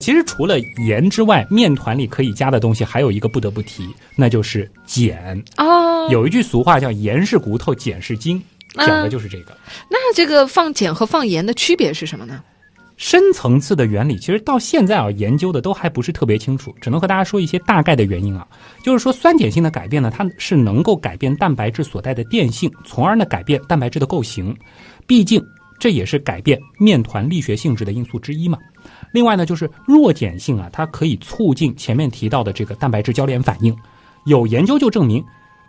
[0.00, 6.06] 其实除了盐之外，面团里可以加的东西还有一个不得不提，那就是碱哦。
[6.10, 8.42] 有一句俗话叫“盐是骨头，碱是筋”。
[8.74, 9.56] 讲的就是这个。
[9.88, 12.42] 那这个放碱和放盐的区别是什么呢？
[12.96, 18.46] 深层次的原理，其实到现在啊，研究的都还不是特别清楚，只能和大家说一些大概的原因啊。
[18.84, 24.56] 就是说，酸碱性的改变呢，它是能够改变蛋白质所带的电性，从而呢改变蛋白质的构型。
[25.08, 25.44] 毕竟
[25.80, 28.56] 这也是改变面团力学性质的因素之一嘛。
[29.12, 33.76] 另外呢，就是弱碱性啊，它可以促进前面提到的这个蛋白质交联反应。
[34.24, 35.22] 有研究就证明，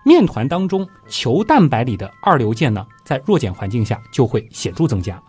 [0.06, 5.22] 面团当中球蛋白里的二硫键呢，在弱碱环境下就会显著增加。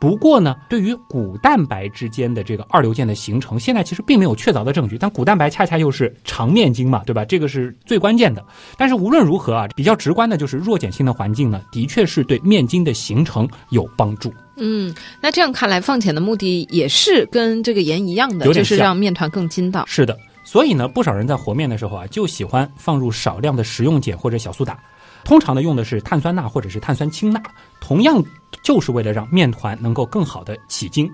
[0.00, 4.98] 不过呢，对于骨蛋白之间的这个二硫键的形成，现在其实并没有确凿的证据。
[4.98, 7.24] 但骨蛋白恰恰又是长面筋嘛，对吧？
[7.24, 8.44] 这个是最关键的。
[8.76, 14.34] 但是无论如何啊，比较直观的就是弱碱性的环境呢，的确是对面筋的形成有帮助。
[14.56, 19.84] 嗯，那这样看来，放碱的目的也是跟这个盐一样的，就是让面团更筋道。
[19.86, 20.18] 是的，
[20.52, 24.78] 所以呢，不少人在和面的时候啊，就喜欢放入少量的食用碱或者小苏打。
[25.24, 27.40] 通常呢，用的是碳酸钠或者是碳酸氢钠，
[27.80, 28.22] 同样
[28.62, 31.10] 就是为了让面团能够更好的起筋。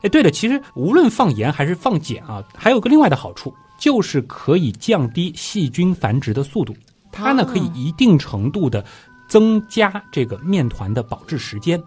[0.00, 6.74] 哎，对了，其实无论放盐还是放碱啊，还有个另外的好处，就是可以降低细菌繁殖的速度。
[7.12, 8.82] 它呢可以一定程度的
[9.28, 11.78] 增加这个面团的保质时间，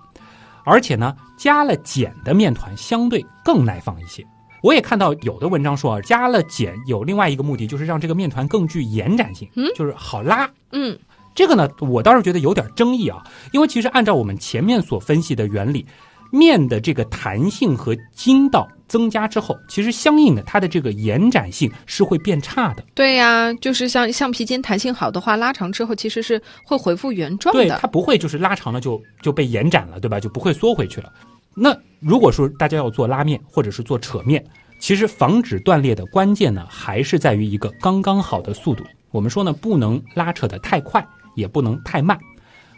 [0.63, 4.23] 而且呢，加了碱的面团相对更耐放一些。
[4.63, 10.97] 我也看到有的文章说啊，加了碱有另外一个目的，就是让这个面团更具延展性，嗯，就是好拉，嗯。
[11.35, 13.21] 这个呢，我倒是觉得有点争议啊，
[13.51, 15.83] 因为其实按照我们前面所分析的原理，
[16.31, 22.85] 面的这个弹性和筋道增加之后，其实相应的它的这个延展性是会变差的。
[22.93, 27.63] 对呀，就是像橡皮筋弹性好的话，拉长之后其实是会恢复原状的。
[27.63, 30.19] 对，它不会就是拉长了就就被延展了，对吧？
[30.19, 31.11] 就不会缩回去了。
[31.55, 34.43] 那如果说大家要做拉面或者是做扯面，
[34.79, 38.83] 其实防止断裂的关键呢，还是在于一个刚刚好的速度。
[39.11, 41.05] 我们说呢，不能拉扯得太快。
[41.35, 42.15] 也不能太慢，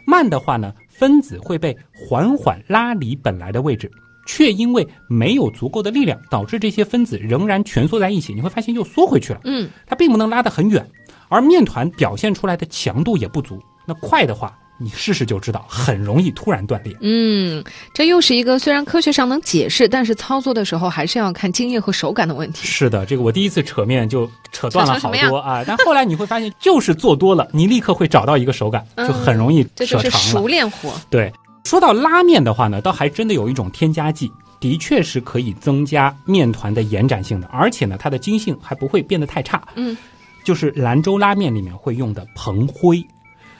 [0.06, 3.90] 慢的话呢，分子会被缓缓拉离本来的位置，
[4.26, 8.32] 却因为没有足够的力量，导致这些分子仍然蜷缩在一起。
[8.32, 9.42] 你会发现又缩回去了。
[9.44, 10.88] 嗯，它并不能拉得很远，
[11.28, 13.62] 而面团表现出来的强度也不足。
[13.86, 14.58] 那快的话。
[14.78, 16.96] 你试试就知道，很容易突然断裂。
[17.00, 22.66] 嗯，这又是一个虽然科学上能解释，但是操作的时候还是要看经验和手感的问题。
[22.66, 29.74] 是的，这个我第一次扯面就扯断了好多啊，但后来你会发现，就是做多了，你立刻会找到一个手感，就很容易扯长了。
[29.76, 30.92] 这就是熟练活。
[31.08, 31.32] 对，
[31.64, 39.66] 说到拉面的话呢，倒还真的有一种添加剂，的确是可以增加面团的延展性的，而且呢，它的筋性还不会变得太差。
[39.74, 39.96] 嗯，
[40.44, 43.02] 就是兰州拉面里面会用的硼灰。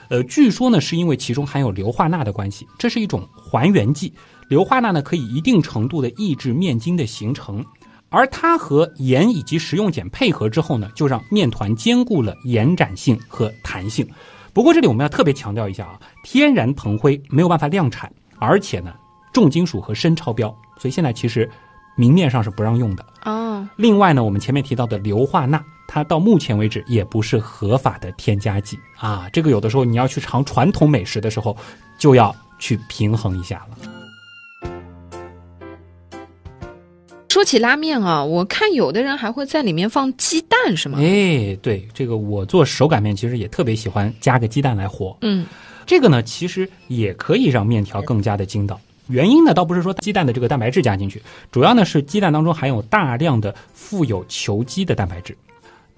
[0.09, 4.13] 呃，据说呢，是因为其中含有硫化钠的关系，这是一种还原剂。
[4.49, 7.65] 硫化钠呢，可以一定程度的抑制面筋的形成，
[8.09, 14.07] 而它和盐以及食用碱配合之后呢，就让面团兼顾了延展性和弹性。
[14.53, 18.95] 不过这里我们要特别强调一下啊，天然硼灰没有办法量产，而且呢，
[19.33, 21.51] 重金属和砷超标，所以现在其实
[21.97, 23.05] 明面上是不让用的。
[23.21, 23.69] 啊。
[23.77, 25.61] 另外呢，我们前面提到的硫化钠。
[25.89, 29.29] 它到目前为止也不是合法的添加剂啊！
[29.33, 31.57] 这个有的时候你要去尝传统美食的时候，
[31.99, 33.77] 就要去平衡一下了。
[37.29, 40.99] 说起拉面啊，我看有的人还会在里面放鸡蛋，是吗？
[40.99, 45.15] 哎，对，这个我做手擀面其实也特别喜欢加个鸡蛋来和。
[45.21, 45.45] 嗯，
[45.85, 48.81] 这个呢，其实也可以让面条更加的筋道。
[49.09, 51.23] 原因呢，倒不是说鸡蛋的这个蛋白质加进去，
[51.53, 55.37] 主要呢是鸡蛋当中含有大量的富有球基的蛋白质。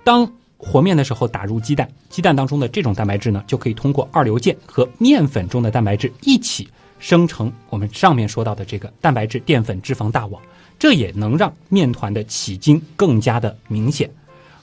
[0.09, 6.67] 当和面的时候打入鸡蛋，鸡蛋当中的这种蛋白质呢，就可以通过二硫键和面粉中的蛋白质一起
[6.99, 10.41] 生成我们上面说到的这个蛋白质淀粉脂肪大网，
[10.79, 14.11] 这也能让面团的起筋更加的明显。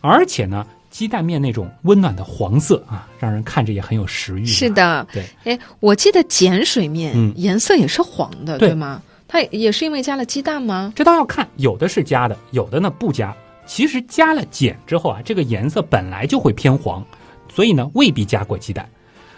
[0.01, 4.45] 而且呢，鸡蛋面那种温暖的黄色啊，让人看着也很有食欲。
[4.47, 5.23] 是的，对。
[5.43, 8.99] 哎，我记得碱水面颜色也是黄的，对吗？
[9.27, 10.91] 它也是因为加了鸡蛋吗？
[10.95, 13.31] 这倒要看，有的是加的，有的呢不加。
[13.65, 17.04] 其实加了碱之后啊，这个颜色本来就会偏黄，
[17.54, 18.88] 所以呢未必加过鸡蛋。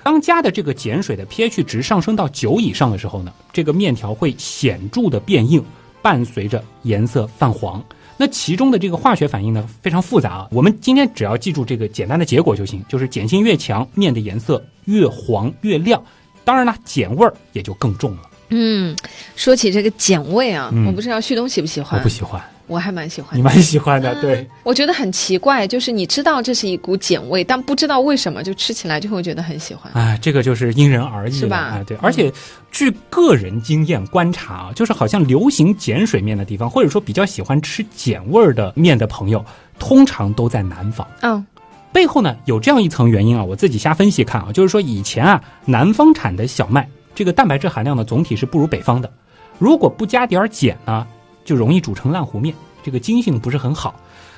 [0.03, 5.63] 当加的这个碱水的 pH 值上升到九以上的时候呢，这个面条会显著的变硬，
[6.01, 7.83] 伴随着颜色泛黄。
[8.19, 16.01] 那其中的这个化学反应呢非常复杂啊，我们今天只要记住这个简单的结果就行，就是碱性越强，面的颜色越黄越亮。
[16.45, 18.21] 当然了，碱味儿也就更重了。
[18.49, 18.95] 嗯，
[19.35, 21.99] 说起这个碱味啊，我不知道旭东喜不喜欢？
[21.99, 22.41] 我不喜欢。
[22.67, 24.45] 我还蛮喜欢，你蛮喜欢的，对。
[24.63, 29.91] 我觉得很奇怪，就是你知道这是一股碱味，但不知道为什么就吃起来就会觉得很喜欢。
[29.93, 31.71] 哎，这个就是因人而异，是吧？
[31.73, 31.95] 哎，对。
[32.01, 32.31] 而且
[32.69, 39.43] 据个人经验观察啊，就是好像流行碱水面的地方，或者说比较喜欢吃碱味儿的面的朋友，
[39.79, 41.07] 通常都在南方。
[41.21, 41.45] 嗯，
[41.93, 49.09] 背后呢有这样一层原因啊，我自己瞎分析看啊，就是说以前啊，南方产的小麦这个蛋白质含量呢总体是不如北方的，
[49.57, 51.07] 如果不加点儿碱呢？
[51.47, 53.97] 就容易煮成烂糊面，这个筋性不是很好。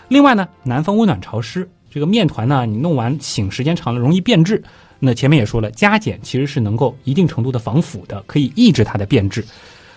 [0.09, 4.63] 另外呢，南方温暖潮湿，这个面团呢，你弄完醒时间长了容易变质。
[4.99, 9.43] 那前面也说了，加碱其实是能够一定程度的防腐的，可以抑制它的变质。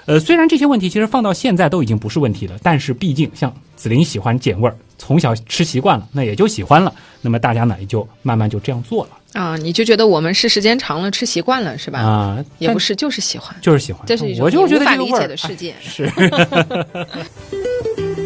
[0.07, 6.95] 呃，虽然这些问题其实放到现在都已经不是问题了，但是毕竟像紫菱喜欢碱味儿，从小吃习惯了，那也就喜欢了。
[7.21, 9.57] 那么大家呢也就慢慢就这样做了啊。
[9.57, 12.01] 你就觉得我们是时间长了吃习惯了是吧？
[12.01, 14.05] 啊，也不是，就是喜欢，就是喜欢。
[14.07, 15.73] 这是一种我就觉得无法理解的世界。
[15.73, 16.13] 哎是。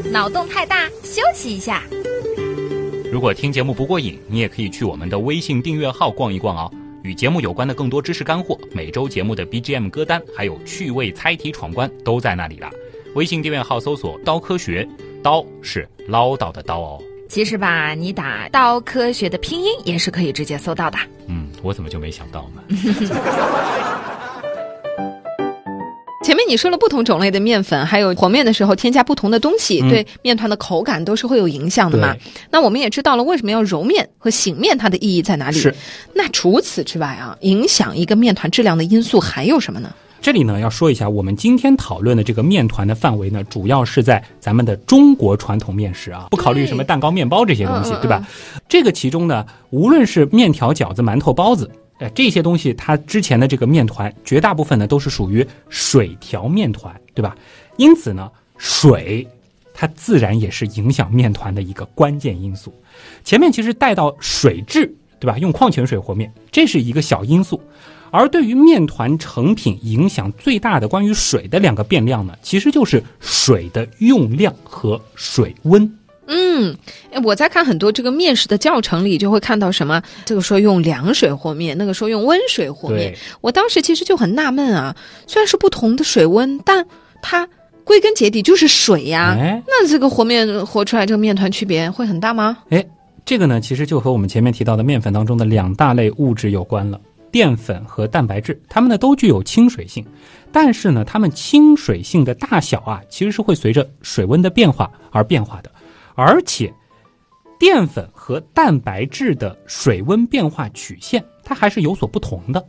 [0.10, 1.82] 脑洞太大，休息一下。
[3.12, 6.70] 如果听节目不过瘾，你也可以去我们的微信订阅号逛一逛哦。
[7.02, 12.68] 与节目有关的更多知识干货，每周节目的 BGM 歌单，还有趣味猜题闯关都在那里了。
[13.14, 14.86] 微信订阅号搜索“刀科学”，
[15.22, 17.00] 刀是唠叨的刀哦。
[17.28, 20.96] 其实吧，你打“刀科学”的拼音也是可以直接搜到的。
[21.28, 22.62] 嗯，我怎么就没想到呢？
[26.24, 32.16] 前面你说了不同种类的面粉，还有和面的时候添加不同的东西，嗯对面团的口感都是会有影响的嘛。
[32.50, 35.58] 那我们也知道了为什么要揉面和醒面，它的意义在哪里？
[35.58, 35.74] 是。
[36.14, 39.94] 那除此之外啊，影响一个面团质量的因素还有什么呢？
[40.26, 48.26] 这里呢要说一下，我们今天讨论的这个面团的范围呢，主要是在咱们的中国传统面食啊，不考虑什么蛋糕、面包这些东西对吧？
[48.68, 57.36] 这个其中呢，无论是面条、饺子、馒头、包子，哎，这些东西它之前的这个面团，绝大部分呢都是属于水调面团，对吧？
[57.76, 59.24] 因此呢，水
[59.72, 62.74] 它自然也是影响面团的一个关键因素。
[63.22, 65.38] 前面其实带到水质，对吧？
[65.38, 67.60] 用矿泉水和面，这是一个小因素。
[68.10, 75.98] 而对于面团成品影响最大的关于水的两个变量呢，其实就是水的用量和水温。
[76.28, 76.76] 嗯，
[77.12, 83.14] 哎我在看很多这个面食的教程里，就会看到什么这个说用凉水和面，那个说用温水和面。
[83.40, 84.96] 我当时其实就很纳闷啊，
[85.28, 86.84] 虽然是不同的水温，但
[87.22, 87.48] 它
[87.84, 89.36] 归根结底就是水呀。
[89.38, 92.58] 哎那这个和面和出来这个面团区别会很大吗？
[92.70, 92.84] 哎，
[93.24, 97.00] 这个呢，其实就和我们前面提到的面粉当中的两大类物质有关了。
[97.30, 100.04] 淀粉和蛋白质，它们呢都具有亲水性，
[100.50, 105.70] 但是呢，它们亲水性的大小啊，其实是会随着水温的变化而变化的，
[106.14, 106.72] 而且
[107.58, 112.66] 淀粉和蛋白质的水温变化曲线，它还是有所不同的。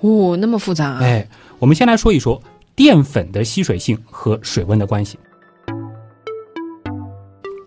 [0.00, 0.98] 哦，那么复杂啊！
[1.00, 1.26] 哎，
[1.58, 2.40] 我们先来说一说
[2.74, 5.18] 淀粉的吸水性和水温的关系。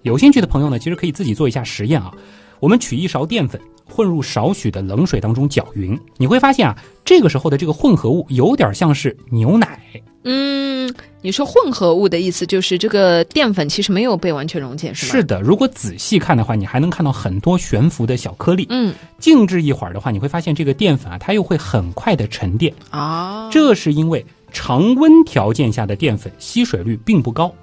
[0.03, 2.13] 有兴趣的朋友呢，其实可以自己做一下实验啊。
[2.59, 9.79] 我们取一勺淀粉，混入少许的冷水当中搅匀，你会发现啊，这个时候的这个混合物有点像是牛奶。
[10.23, 15.11] 嗯，你说混合物的意思就是这个淀粉其实没有被完全溶解，是吗？
[15.13, 18.65] 是的，如果仔细看的话，你还能看到很多悬浮的小颗粒。
[18.69, 22.73] 嗯静置一会儿的话，你会发现这个淀粉啊，它又会很快的沉淀。
[22.89, 27.53] 啊，这是因为常温条件下的淀粉吸水率并不高，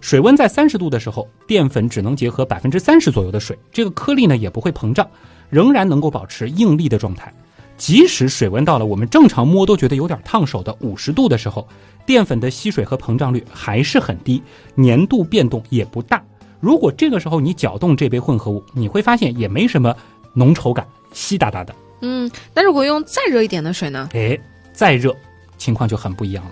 [0.00, 5.08] 水温在三十度的时候，淀粉只能结合百分之三十左右的水，这个颗粒呢也不会膨胀，
[5.48, 7.32] 仍然能够保持应力的状态。
[7.76, 11.66] 即使水温到了我们正常摸都觉得有点烫手的五十度的时候，
[12.04, 14.42] 淀粉的吸水和膨胀率还是很低，
[14.76, 16.22] 粘度变动也不大。
[16.60, 19.94] 如果这个时候你搅动这杯混合物，你会发现也没什么
[20.34, 21.74] 浓稠感，稀哒哒的。
[22.02, 24.10] 嗯，那如果用再热一点的水呢？
[24.12, 24.38] 哎，
[24.72, 25.14] 再热，
[25.56, 26.50] 情况就很不一样了。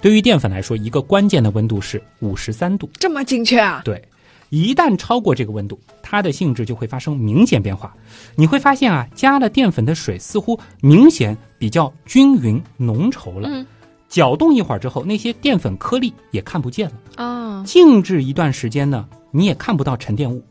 [0.00, 2.88] 对于淀粉来说，一个关键的温度是五十三度。
[2.94, 3.82] 这么精确啊？
[3.84, 4.02] 对，
[4.48, 7.94] 一旦超过这个温度，它的性质就会发生明显变化。
[8.34, 13.48] 你会发现啊，加了淀粉的水似乎明显比较均匀浓稠了。
[13.50, 13.66] 嗯
[14.08, 16.94] 搅动一会儿之后，那些淀粉颗粒也看不见了。
[17.14, 20.42] 啊，静置一段时间呢，你也看不到沉淀物。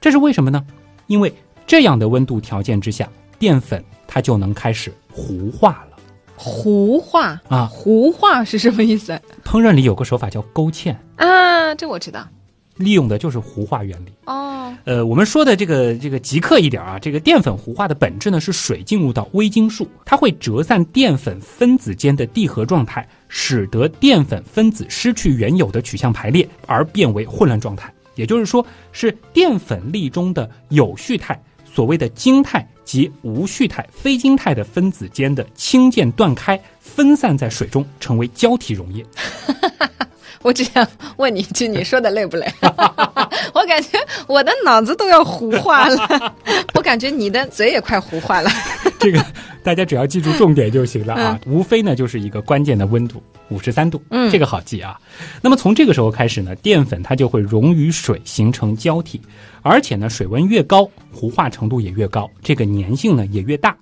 [0.00, 0.64] 这是为什么呢？
[1.08, 1.34] 因为
[1.66, 5.91] 这样的温度条件之下，淀粉它就能开始糊化了。
[6.42, 9.12] 糊化啊糊化是什么意思
[9.44, 11.74] 烹饪里有个手法叫勾芡，啊？
[11.76, 12.26] 这我知道。
[12.76, 14.12] 利用的就是糊化原理。
[14.24, 27.92] 哦，呃，我们说的这个这个极客一点啊，这个淀粉糊化的本质呢是水进入到微晶束，它会折散淀粉分子间的递合状态，使得淀粉分子失去原有的取向排列，而变为混乱状态。
[28.14, 31.40] 也就是说，是淀粉粒中的有序态，
[31.74, 39.04] 所谓的晶态及无序态、非晶态的分子间的氢键断开，分散在水中，成为胶体溶液。
[40.42, 42.46] 我只想问你一句，你说的累不累？
[43.54, 46.34] 我感觉我的脑子都要糊化了，
[46.74, 48.50] 我感觉你的嘴也快糊化了。
[48.98, 49.24] 这个
[49.62, 54.98] 大家只要记住重点就行了啊，无非呢就是一个关键的温度，五十三度，嗯这个好记啊。
[55.40, 59.20] 那么从这个时候开始呢，淀粉它就会溶于水，形成胶体，
[59.62, 63.76] 而且呢水温越高，糊化程度也越高，这个粘性呢也越大。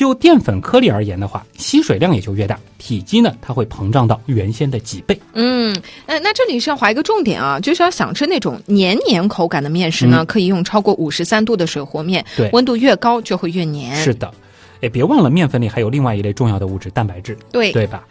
[0.00, 5.20] 就淀粉颗粒而言的话，吸水量也就越大，体积呢它会膨胀到原先的几倍。
[5.34, 5.76] 嗯，
[6.06, 13.94] 呃，那这里是要划一个重点啊，就是要想吃那种黏黏口感的面食呢，嗯可以用超过五十三度的水和面，对温度越高就会越黏。
[13.94, 14.32] 是的，
[14.80, 18.02] 哎，别忘了面粉里还有另外一类重要的物质——蛋白质，对对吧？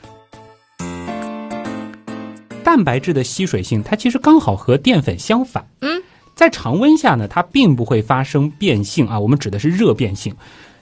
[2.64, 5.68] 蛋白质的吸水性，它其实刚好和淀粉相反。
[5.82, 6.00] 嗯，
[6.36, 10.32] 在常温下呢，它并不会发生变性啊，我们指的是热变性，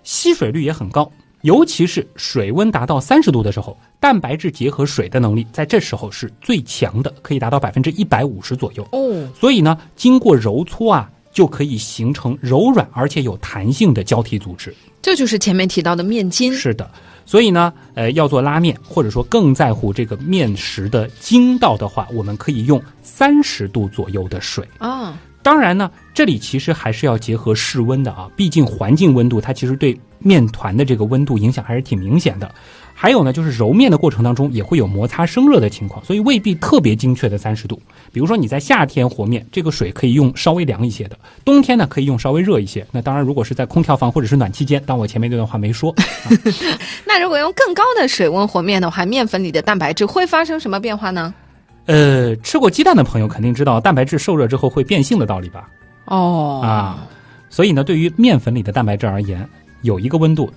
[0.08, 1.12] 吸水率也很高。
[1.42, 8.88] 尤其是水温达到三十度的时候，蛋白质结合水的能力在这时候是最强的，可以达到百分之一百五十左右。
[8.94, 14.74] 哦，所以呢，经过揉搓啊，就可以形成柔软而且有弹性的胶体组织。
[15.02, 16.54] 这就是前面提到的面筋。
[16.54, 16.90] 是的，
[17.26, 24.68] 所以呢，呃，要做拉面，或者说更在乎这个面食的筋道的话，我们可以用三十度左右的水。
[24.80, 32.52] 啊，当然呢，这里其实还是要结合室温的啊，毕竟环境温度它其实对面团的这个温度影响还是挺明显的。
[33.00, 37.80] 还有呢，就是揉面的过程当中也会有摩擦生热的情况，所以未必特别精确的三十度。
[38.12, 41.16] 比如说你在夏天和面，这个水可以用稍微凉一些的；
[41.46, 42.84] 冬天呢可以用稍微热一些。
[42.92, 45.94] 那当然，如果是在空调房或者是暖气间，当我前面这段话没说，
[47.06, 51.32] 那如果用更高的水温和面的话，面粉里的蛋白质会发生什么变化呢？
[51.88, 55.70] 呃，吃过鸡蛋的朋友肯定知道蛋白质受热之后会变性的道理吧？
[56.06, 57.08] 哦啊，
[57.50, 59.48] 所以呢，对于面粉里的蛋白质而言，
[59.82, 60.52] 有一个温度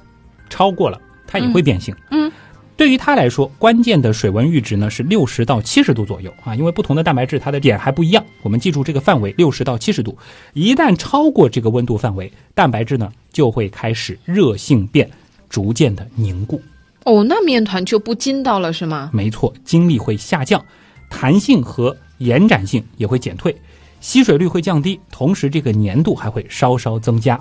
[0.48, 1.94] 超过了，它也会变性。
[2.10, 2.30] 嗯，
[2.76, 8.24] 对于它来说，关键的水温阈值呢是六十到七十度左右啊，因为不同的蛋白质它的点还不一样。
[8.42, 10.16] 我们记住这个范围，六十到七十度。
[10.52, 15.08] 一旦超过这个温度范围，蛋白质呢就会开始热性变，
[15.48, 16.60] 逐渐的凝固。
[17.04, 19.10] 哦，那面团就不筋道了是吗？
[19.12, 20.62] 没错，筋力会下降，
[21.11, 23.54] 弹性和延展性也会减退，
[24.00, 27.38] 吸水率会降低，同时这个粘度还会稍稍增加。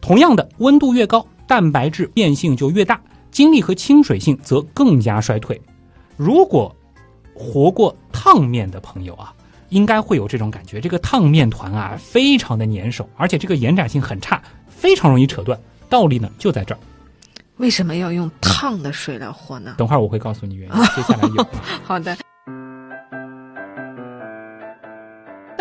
[0.00, 5.60] 同样的，温度越高，蛋白质变性就越大，精力和亲水性则更加衰退。
[6.16, 6.74] 如果
[7.34, 9.32] 活过烫面的朋友啊，
[9.68, 15.58] 应该会有这种感觉，这个烫面团啊，非常的粘手，而且这个延展性很差，非常容易扯断。
[15.88, 16.78] 道理呢就在这儿，
[17.58, 19.74] 为什么要用烫的水来和呢？
[19.78, 20.74] 等会儿我会告诉你原因。
[20.94, 21.48] 接下来有啊。
[21.84, 22.16] 好的。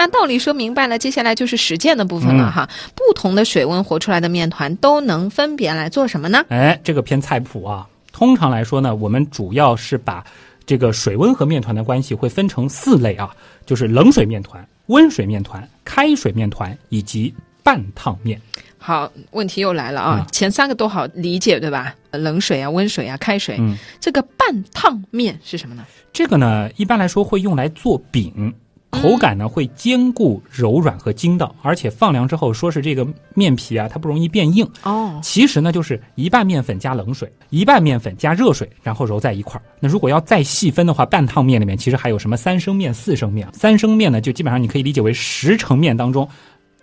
[0.05, 2.69] 那道理说明白了，接下来就是实践的部分了嗯哈。
[2.93, 6.45] 不同的水温和出来的面团都能分别来做什么呢？
[6.49, 7.87] 哎，这个偏菜谱啊。
[8.11, 10.23] 通常来说呢，我们主要是把
[10.63, 13.35] 这个水温和面团的关系会分成四类啊，
[13.65, 17.33] 就是冷水面团、温水面团、开水面团以及
[17.63, 18.39] 半烫面。
[18.77, 20.19] 好，问题又来了啊！
[20.19, 21.95] 嗯前三个都好理解对吧？
[22.11, 23.55] 冷水啊、温水啊、开水。
[23.57, 25.83] 嗯，这个半烫面是什么呢？
[26.13, 28.53] 这个呢，一般来说会用来做饼，
[29.01, 34.67] 口感呢会坚固柔软和筋道，而且放凉之后，说是这个面皮啊，它不容易变硬。
[34.83, 39.61] 哦，其实呢，就是一半面粉加冷水，一半面粉加热水，然后揉在一块儿。
[39.79, 43.47] 那如果要再细分的话，半烫面里面其实还有什么三升面、四升面。
[43.53, 46.27] 三升面呢，就基本上你可以理解为十成面当中，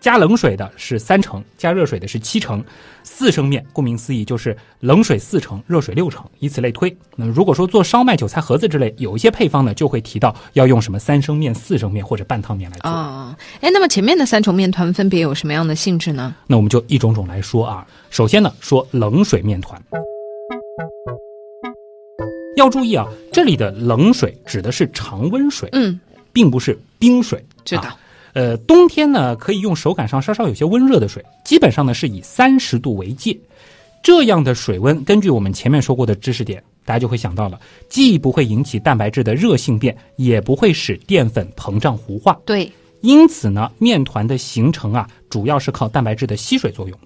[0.03, 2.63] 加冷水的是三成，加热水的是七成。
[3.05, 6.95] 四升面顾名思义就是冷水四成，热水六成，以此类推。
[7.15, 12.91] 那么如果说做烧麦、韭菜盒子之类，有一些配方呢就会提到要用什么三升面、四升面或者半烫面来做。
[12.91, 16.35] 哦，哎，那么前面的三种面团分别有什么样的性质呢？
[16.49, 17.87] 那我们就一种种来说啊。
[18.11, 19.81] 首先呢，说冷水面团。
[22.57, 26.01] 要注意啊，这里的冷水指的是常温水，嗯，
[26.33, 27.45] 并不是冰水。
[27.65, 27.83] 知道。
[27.83, 27.97] 啊
[28.35, 33.39] 呃，冬天呢，可以用手感上稍稍有些温热的水，基本上呢是以三十度为界。
[34.03, 42.37] 这样的水温，根据我们前面说过的知识点，大家就会想到了，既不会引起蛋白质的热性变，也不会使淀粉膨胀糊化。
[42.45, 42.73] 对，
[43.03, 46.99] 因此呢，面团的形成啊，主要是靠蛋白质的吸水作用。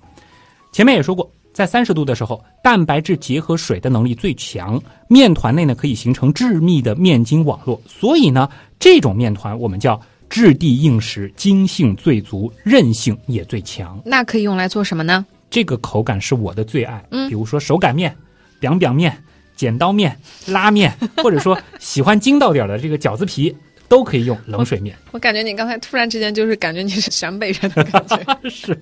[0.72, 8.49] 前面也说过，在三十度的时候，蛋白质结合水的能力最强，面团内呢可以形成致密的面筋网络，所以呢，
[8.79, 14.01] 这种面团我们叫质地硬实，筋性最足，韧性也最强。
[14.05, 15.24] 那可以用来做什么呢？
[15.49, 18.14] 这个口感是我的最爱，嗯比如说手擀面、
[18.61, 19.16] biang biang 面、
[19.55, 20.16] 剪刀面、
[20.47, 23.57] 拉面， 或者说喜欢筋道点的这个饺子皮，
[23.89, 24.97] 都可以用冷水面。
[25.12, 28.18] 我感觉你刚才突然之间就是感觉你是陕北人的感觉。
[28.51, 28.77] 是，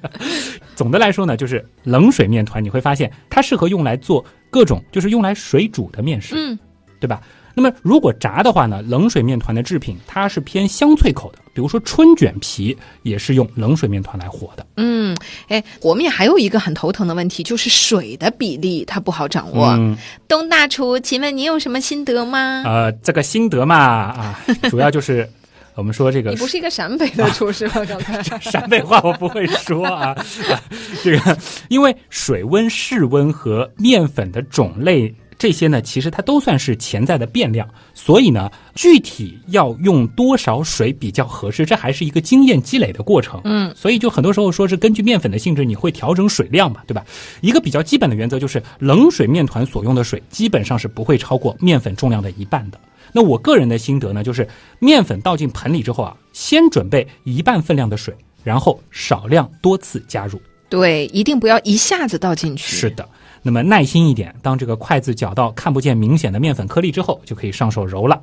[0.75, 6.59] 总的来说呢，就是冷水面团，你会发现它适合用来做各种，就是用来水煮的面食，嗯，
[6.99, 7.21] 对吧？
[7.55, 14.67] 那么如果炸的话呢，冷水面团的制品它是偏香脆口的，比如说春卷皮也是用冷水面团来和的。
[14.77, 15.17] 嗯，
[15.49, 19.69] 哎，和面还有一个很头疼的问题，就是水的比例它不好掌握。
[19.79, 19.97] 嗯，
[20.27, 22.63] 东大厨，请问你有什么心得吗？
[22.65, 25.29] 呃，这个心得嘛啊，主要就是
[25.77, 27.75] 我们说这个 你不是一个陕北的厨师吗？
[27.89, 30.15] 刚才陕北话我不会说啊，
[31.05, 31.39] 这个
[31.69, 35.15] 因为水温、室温和面粉的种类。
[35.45, 43.39] 这些呢，其实它都算是潜在的变量，所以呢，具体要用多少水比较合适，这还是一个经验积累的过程。
[43.45, 47.05] 嗯，所以就很多时候说是根据面粉的性质，你会调整水量嘛，对吧？
[47.43, 52.81] 一个比较基本的原则就是，冷水面团所用的水基本上是不会超过面粉重量的一半的。
[53.13, 60.41] 那我个人的心得呢，就是面粉倒进盆里之后啊，先准备一半分量的水，然后少量多次加入。
[60.71, 62.75] 对，一定不要一下子倒进去。
[62.75, 63.07] 是的。
[63.47, 68.19] 那么耐心一点，当这个筷子搅到看不见明显的面粉颗粒之后，就可以上手揉了。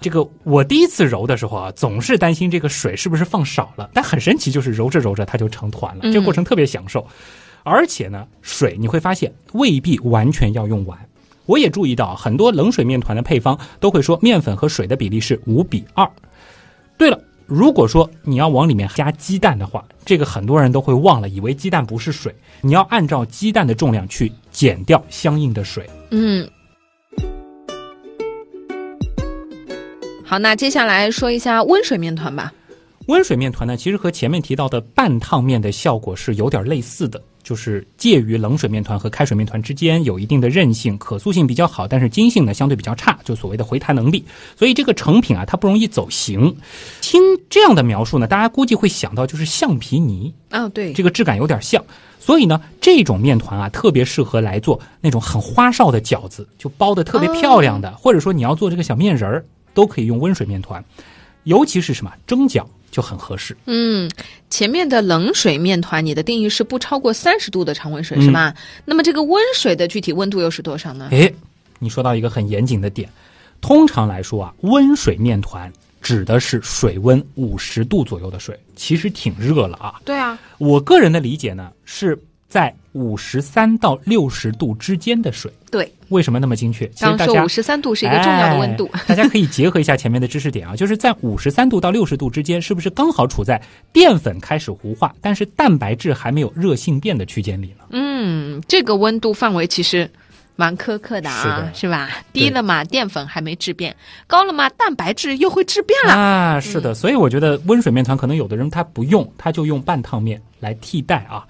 [0.00, 7.04] 这个我第一次揉的时候啊，总是担心这个水是不是放少了，但很神奇，就是揉着揉着它就成团了，这个过程特别享受。
[7.64, 10.96] 而且呢，水你会发现未必完全要用完。
[11.46, 16.08] 我也注意到很多冷水面团的配方都会说面粉和水的比例是五比二。
[16.96, 17.20] 对了。
[17.50, 22.32] 如果说你要往里面加鸡蛋的话，这个很多人都会忘了，以为鸡蛋不是水。
[22.60, 25.90] 你要按照鸡蛋的重量去减掉相应的水。
[26.10, 26.48] 嗯。
[30.24, 32.52] 好，那接下来说一下温水面团吧。
[33.08, 37.20] 温水面团呢，其实和前面提到的半烫面的效果是有点类似的。
[37.50, 44.24] 就是介于冷水面团和开水面团之间，有一定的韧性，可塑性比较好，但是筋性呢相对比较差，就所谓的回弹能力。
[44.56, 46.56] 所以这个成品啊，它不容易走形。
[47.00, 51.84] 听这样的描述呢，大家估计会想到就是橡皮泥啊，对，这个质感有点像。
[52.20, 59.44] 所以呢，这种面团啊，特别适合来做那种很花哨的饺子，就包的特别漂亮的，或者说你要做这个小面人儿，
[59.74, 60.84] 都可以用温水面团。
[61.42, 62.64] 尤其是什么蒸饺。
[62.90, 63.56] 就很合适。
[63.66, 64.10] 嗯，
[64.48, 68.54] 前面的冷水面团，你的定义是不超过三十度的常温水是吧？
[68.84, 71.08] 那么这个温水的具体温度又是多少呢？
[71.10, 71.32] 哎，
[71.78, 73.08] 你说到一个很严谨的点。
[73.60, 80.00] 通常来说啊，温水面团指的是水温五十度左右的水，其实挺热了啊。
[80.04, 82.18] 对啊，我个人的理解呢是。
[82.50, 86.84] 在五十三到六十度之间的水，对，为什么那么精确？
[86.98, 97.84] 刚说五十三度是一个重要的温度， 大家可以结合一下前面的知识点啊，就是在五十三度到六十度之间，是不是刚好处在淀粉开始糊化，但是蛋白质还没有热性变的区间里呢？
[97.90, 100.10] 嗯，这个温度范围其实
[100.56, 102.10] 蛮苛刻的啊，是吧？
[102.32, 103.92] 低了嘛，淀粉还没质变；
[104.26, 106.58] 高了嘛，蛋白质又会质变了啊。
[106.58, 111.46] 是的，所以我觉得温水面团可能有的人他不用，他就用半烫面来替代啊。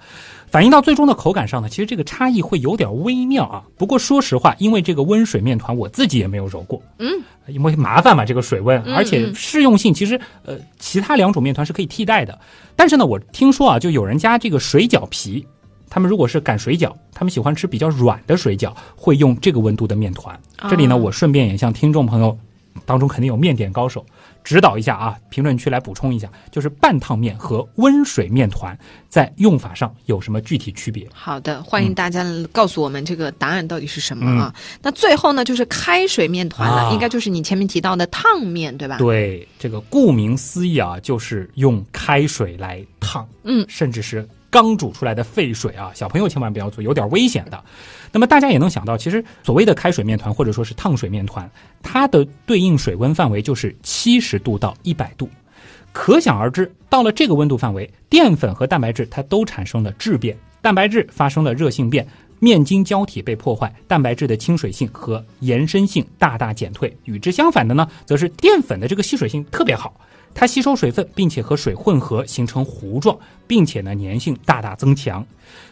[0.51, 3.63] 反映到最终的口感上呢，其实这个差异会有点微妙啊。
[3.77, 7.09] 不过说实话，因为这个温水面团我自己也没有揉过，嗯，
[7.47, 12.37] 因为麻烦嘛，这个水温，而且适用性其实呃，其他两种面团是可以替代的。
[12.75, 15.47] 但是呢，我听说啊，就有人家这个水饺皮，
[15.89, 20.37] 他们如果是擀水饺，他们喜欢吃比较软的水饺，会用这个温度的面团。
[20.69, 22.37] 这里呢，我顺便也向听众朋友
[22.85, 24.05] 当中肯定有面点高手。
[24.43, 28.75] 指导一下啊，评论区来补充一下，就是半烫面和温水面团
[29.07, 31.07] 在用法上有什么具体区别？
[31.13, 34.51] 好的，欢迎大家告诉我们这个答案到底是什么啊？
[34.81, 38.97] 那最后呢，就是开水面团了，应该就是你前面提到的烫面对吧？
[38.97, 44.27] 对，这个顾名思义啊，就是用开水来烫，嗯，甚至是。
[44.51, 47.63] 刚煮出来的沸水啊，小朋友千万不要做，有点危险的。
[48.11, 51.49] 那么大家也能想到，其实所谓的开水面团或者说是烫水面团，
[51.81, 55.27] 它的对应水温范围就是七十度到一百度。
[55.93, 62.05] 可想而知，到了这个温度范围，淀粉和蛋白质它都产生了质变，蛋白质发生了热性变，
[62.39, 66.95] 面筋胶体被破坏，蛋白质的亲水性和延伸性大大减退。
[67.05, 69.93] 与之相反的呢，则是淀粉的这个吸水性特别好。
[70.33, 73.17] 它吸收水分，并且和水混合形成糊状，
[73.47, 75.25] 并且呢粘性大大增强。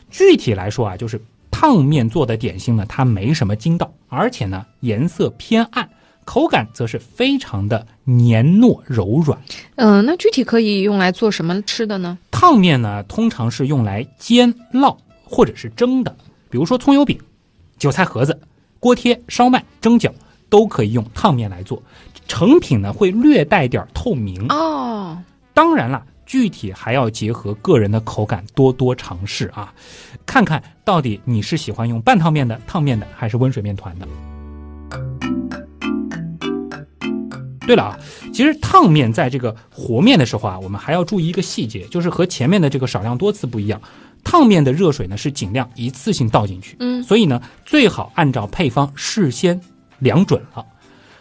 [0.10, 5.90] 具体来说啊，就是烫面做的点心呢，它没什么筋道，而且呢颜色偏暗，
[6.26, 9.40] 口感则是非常的黏糯柔软。
[9.76, 12.18] 嗯，那具体可以用来做什么吃的呢？
[12.32, 16.16] 烫面呢，通常是用来煎、烙或者是蒸的，
[16.50, 17.20] 比如说葱油饼、
[17.78, 18.40] 韭菜盒子、
[18.80, 20.12] 锅贴、烧麦、蒸饺。
[20.50, 21.82] 都可以用烫面来做，
[22.28, 25.18] 成品呢会略带点透明哦。
[25.54, 29.74] 当然了，具体还要结合个人的口感多多尝试啊，
[30.26, 34.08] 看看到底你是喜欢用半烫面的、烫面的，还是温水面团的。
[37.68, 38.00] 对了啊，
[38.34, 43.80] 其实烫面在这个和面的时候啊，我们还要注意一个细节，就是和前面的这个少量多次不一样，
[44.24, 49.60] 烫面的热水呢是尽量一次性倒进去，嗯，所以呢最好按照配方事先。
[50.00, 50.66] 量准了，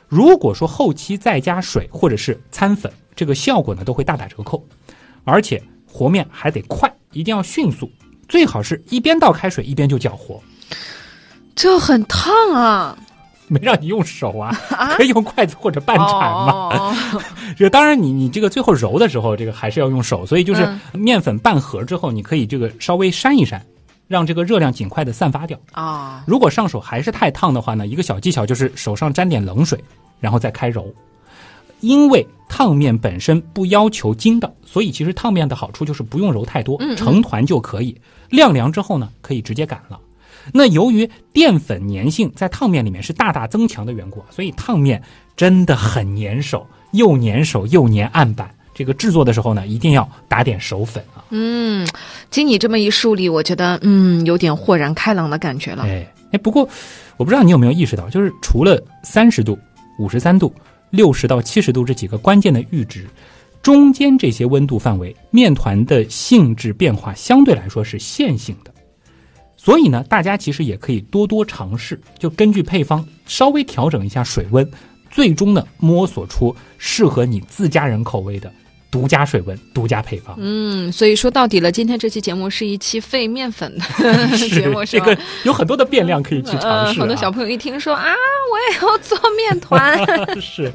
[0.09, 4.64] 如果说后期再加水或者是掺粉，这个效果呢都会大打折扣，
[5.24, 7.91] 而且和面还得快，一定要迅速，
[8.29, 10.41] 最好是一边倒开水一边就搅和。
[11.55, 12.97] 这很烫啊！
[13.51, 14.55] 没让你用手啊，
[14.95, 16.53] 可以用筷子或者半铲嘛。
[16.53, 16.95] 哦
[17.57, 20.62] 这个当然你，你这个最后揉的时候，这个还是要用手，所以就是
[20.93, 23.64] 嗯面粉半盒之后，你可以这个稍微扇一扇，
[24.09, 25.56] 让这个热量尽快的散发掉。
[25.70, 29.78] 啊，如果上手还是太烫的话呢，一个小技巧就是手上沾点冷水，
[30.18, 30.92] 然后再开揉。
[31.80, 37.96] 因为烫面本身不要求筋道，所以其实烫面的好处就是不用揉太多成团就可以。
[38.30, 40.00] 晾凉之后呢，可以直接擀了。
[40.52, 45.00] 那由于淀粉粘性在烫面里面是大大增强的缘故，所以烫面
[45.36, 48.52] 真的很粘手，又粘手又粘案板。
[48.79, 51.24] 这个制作的时候呢，一定要打点手粉啊。
[51.31, 51.85] 嗯，
[52.31, 55.83] 经你这么一梳理，我觉得嗯有点豁然开朗的感觉了。
[55.83, 56.62] 哎哎，不过
[57.16, 59.59] 我不知道你有没有意识到，就是除了三十度、
[59.99, 60.55] 五十三度、
[60.91, 63.05] 六十到七十度这几个关键的阈值，
[63.62, 68.72] 中间这些温度范围，面团的性质变化相对来说是线性的。
[69.57, 74.70] 所以呢，大家其实也可以多多尝试，就根据配方稍微调整一下水温，
[75.11, 78.53] 最终呢摸索出适合你自家人口味的
[78.91, 80.34] 独家水温、独家配方。
[80.39, 83.84] 嗯，所以说到底了，今天这期节目是一期费面粉的
[84.49, 85.07] 节目，是吧？
[85.07, 89.99] 这个有很多的变量可以去尝呃，试、啊很多小朋友一听说啊，我也要做面团，
[90.41, 90.72] 是。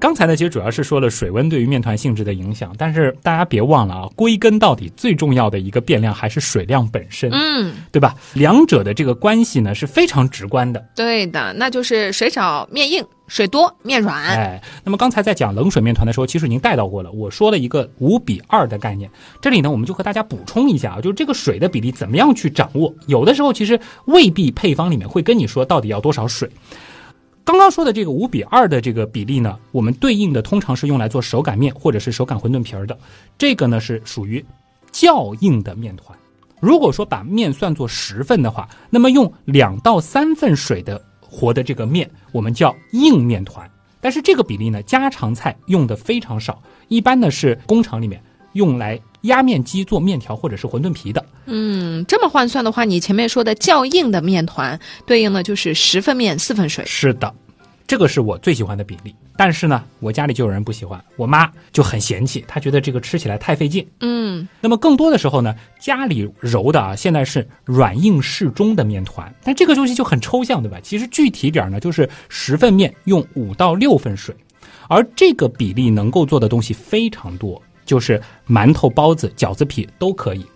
[0.00, 8.14] 刚才呢，其实主要是说了水温对于面团性质的影响，但是大家别忘了啊，归根到底最重要的一个变量还是水量本身，嗯，对吧？
[8.32, 10.84] 两者的这个关系呢是非常直观的。
[10.94, 14.22] 对的，那就是水少面硬，水多面软。
[14.22, 17.10] 哎，那么刚才在讲冷水面团的时候，其实已经带到过了。
[17.10, 19.10] 我说了一个五比二的概念，
[19.42, 22.94] 这里呢，我们就和大家补充一下啊，就是这个水的比例怎么样去掌握。
[23.08, 26.48] 有的时候其实未必配方里面会跟你说到底要多少水。
[27.48, 32.98] 刚刚说的这个五比二的这个比例呢，我们对应的通常是用来做手擀面或者是手擀馄饨皮儿的。
[33.38, 34.44] 这个呢是属于
[34.92, 36.14] 较硬的面团。
[36.60, 43.66] 如果说把面算作十份的话，那么用两到三份水的和的这个面，我们叫硬面团。
[43.98, 48.22] 但是这个比例呢，家常菜用的非常少，一般呢是工厂里面
[48.52, 51.24] 用来压面机做面条或者是馄饨皮的。
[51.46, 56.84] 嗯，这么换算的话，你前面说的较硬的面团，对应的就是十份面四份水。
[56.86, 57.32] 是的，
[57.86, 59.14] 这个是我最喜欢的比例。
[59.36, 63.86] 但是呢，我家里就有人不喜欢，我妈就很嫌弃，她觉得这个吃起来太费劲。
[64.00, 70.78] 嗯，那么更多的时候呢，家里揉的啊，现在是软硬适中的面团，但这个东西就很抽象，对吧？
[70.82, 74.34] 其实具体点儿呢，就是十份面用五到六份水，
[74.88, 80.46] 而这个比例能够做的东西非常多，就是馒头、包子、饺子皮都可以。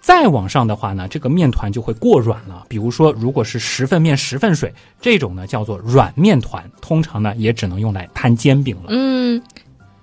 [0.00, 2.64] 再往上的话呢，这个面团就会过软了。
[2.68, 8.84] 比如说，如果是十份面十份水，这种呢叫做软面团，通常呢也只能用来摊煎饼了。
[8.88, 9.40] 嗯，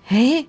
[0.09, 0.45] 哎，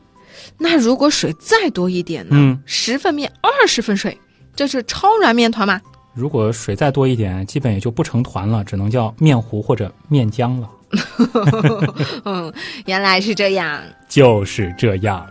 [0.59, 2.37] 那如果水再多一点呢？
[2.37, 4.17] 嗯十份面二十份水，
[4.55, 5.81] 这是超软面团吗？
[6.13, 10.71] 如果水再多一点，基本也就不成团了，只能叫面糊或者面浆了。
[12.27, 12.53] 嗯，
[12.85, 13.81] 原来是这样。
[14.09, 15.27] 就是这样。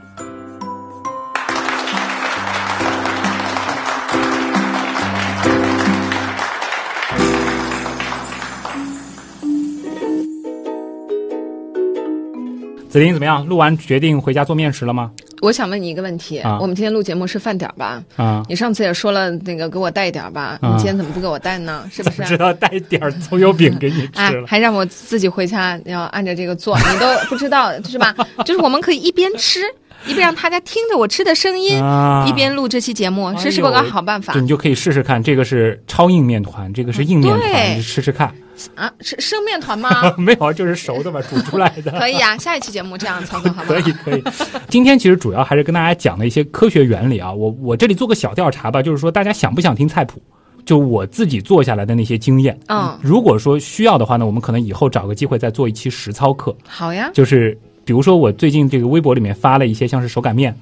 [12.90, 13.46] 子林怎么样？
[13.46, 15.12] 录完决定回家做面食了吗？
[15.42, 18.02] 我想问你一个问题：啊我们今天录节目是饭点儿吧？
[18.16, 21.84] 啊，你上次也说了那个给我带一点儿吧，啊你今天怎么不给我带呢？
[21.92, 22.24] 是不是？
[22.24, 24.48] 知道带点儿葱油饼给你哎吃，了。
[24.48, 28.16] 还让我自己回家要按照这个做，你都不知道是吧？
[28.46, 29.60] 就是我们可以一边吃，
[30.06, 38.34] 一边让大家听着我吃的声音，啊一边录这期节目，这是不是个好办法对你就可以试试看，这个是超硬面团，这个是硬面团，试试看。
[38.74, 38.92] 啊？
[39.02, 39.90] 是生面团吗？
[40.18, 41.92] 没有，就是熟的嘛，煮出来的。
[42.00, 43.80] 可以啊，下一期节目这样操作好不好？
[43.80, 44.24] 可以可以，
[44.68, 47.32] 今天其实主要还是跟大家讲的一些科学原理啊。
[47.32, 50.22] 我我这里做个小调查吧，就是说大家想不想听菜谱？
[50.66, 52.60] 就我自己做下来的那些经验。
[52.68, 56.54] 嗯如果说需要的话呢，我们可能以后找个机会再做一期实操课。
[56.68, 57.58] 好呀，就是
[57.88, 60.54] 比如说我最近这个微博里面发了一些像是手擀面，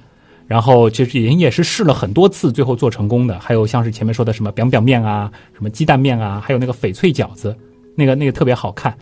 [0.46, 3.36] 然后其实也也是试了很多次，最后做成功的。
[3.40, 7.56] 还有像是前面说的什么表表面啊，什么鸡蛋面啊，还有那个翡翠饺子，
[7.96, 8.96] 那个那个特别好看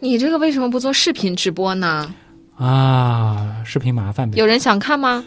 [0.00, 2.10] 你这个为什么不做视频直播呢？
[2.56, 3.56] 啊。
[3.62, 4.38] 视频麻烦呗。
[4.38, 5.22] 有人想看吗？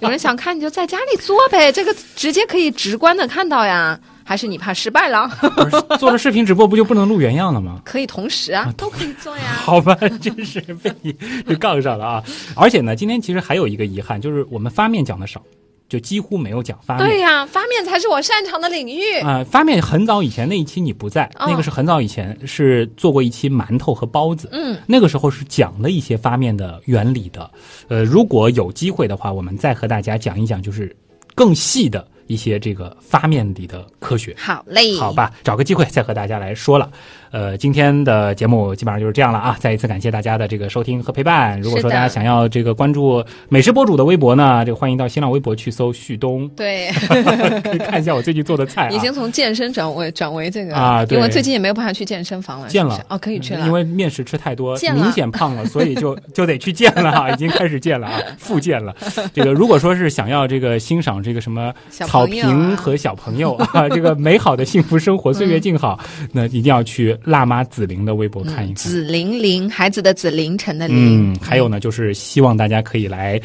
[0.00, 4.00] 有人想看你就在家里做呗，这个直接可以直观的看到呀。
[4.28, 5.26] 还是你怕失败了？
[5.98, 7.80] 做了视频直播不就不能录原样了吗？
[7.82, 9.44] 可以同时啊，都可以做呀。
[9.64, 11.16] 好吧，真是被你
[11.48, 12.22] 就杠上了啊！
[12.54, 15.40] 而且呢，今天其实还有一个遗憾，就是我们发面讲的少，
[15.88, 17.08] 就几乎没有讲发面。
[17.08, 19.02] 对呀，发面才是我擅长的领域。
[19.22, 27.50] 啊、发面很早以前那一期你不在，哦那个是很早以前是做过一期馒头和包子，嗯，那个时候是讲了一些发面的原理的。
[27.88, 30.94] 呃，如果有机会的话，我们再和大家讲一讲，就是
[31.34, 34.32] 更细的一些这个发面里的科学。
[34.38, 36.88] 好嘞，好吧，找个机会再和大家来说了。
[37.30, 39.56] 呃，今天的节目基本上就是这样了啊！
[39.60, 41.60] 再一次感谢大家的这个收听和陪伴。
[41.60, 46.90] 如果说大家想要这个关注美食博主的微博呢，这个欢迎到新浪微博去搜旭东，对，
[47.62, 48.90] 可以看一下我最近做的菜、啊。
[48.90, 58.94] 已经从健身转为转为这个啊，对，因为最近也没有办法去健身房了，健了哦，可以去了，因为面食吃太多，明显胖了，所以就 就得去健了啊，已经开始健了啊， 复健了。
[59.34, 65.98] 这个如果说是想要这个欣赏这个什么草坪和小朋友啊，这个美好的幸福生活，岁月静好，
[66.32, 67.98] 那一定要去辣妈紫菱。
[68.04, 71.32] 的微博看一看，紫菱菱，孩子的紫，凌晨的凌。
[71.32, 73.38] 嗯，还有呢，就是希望大家可以来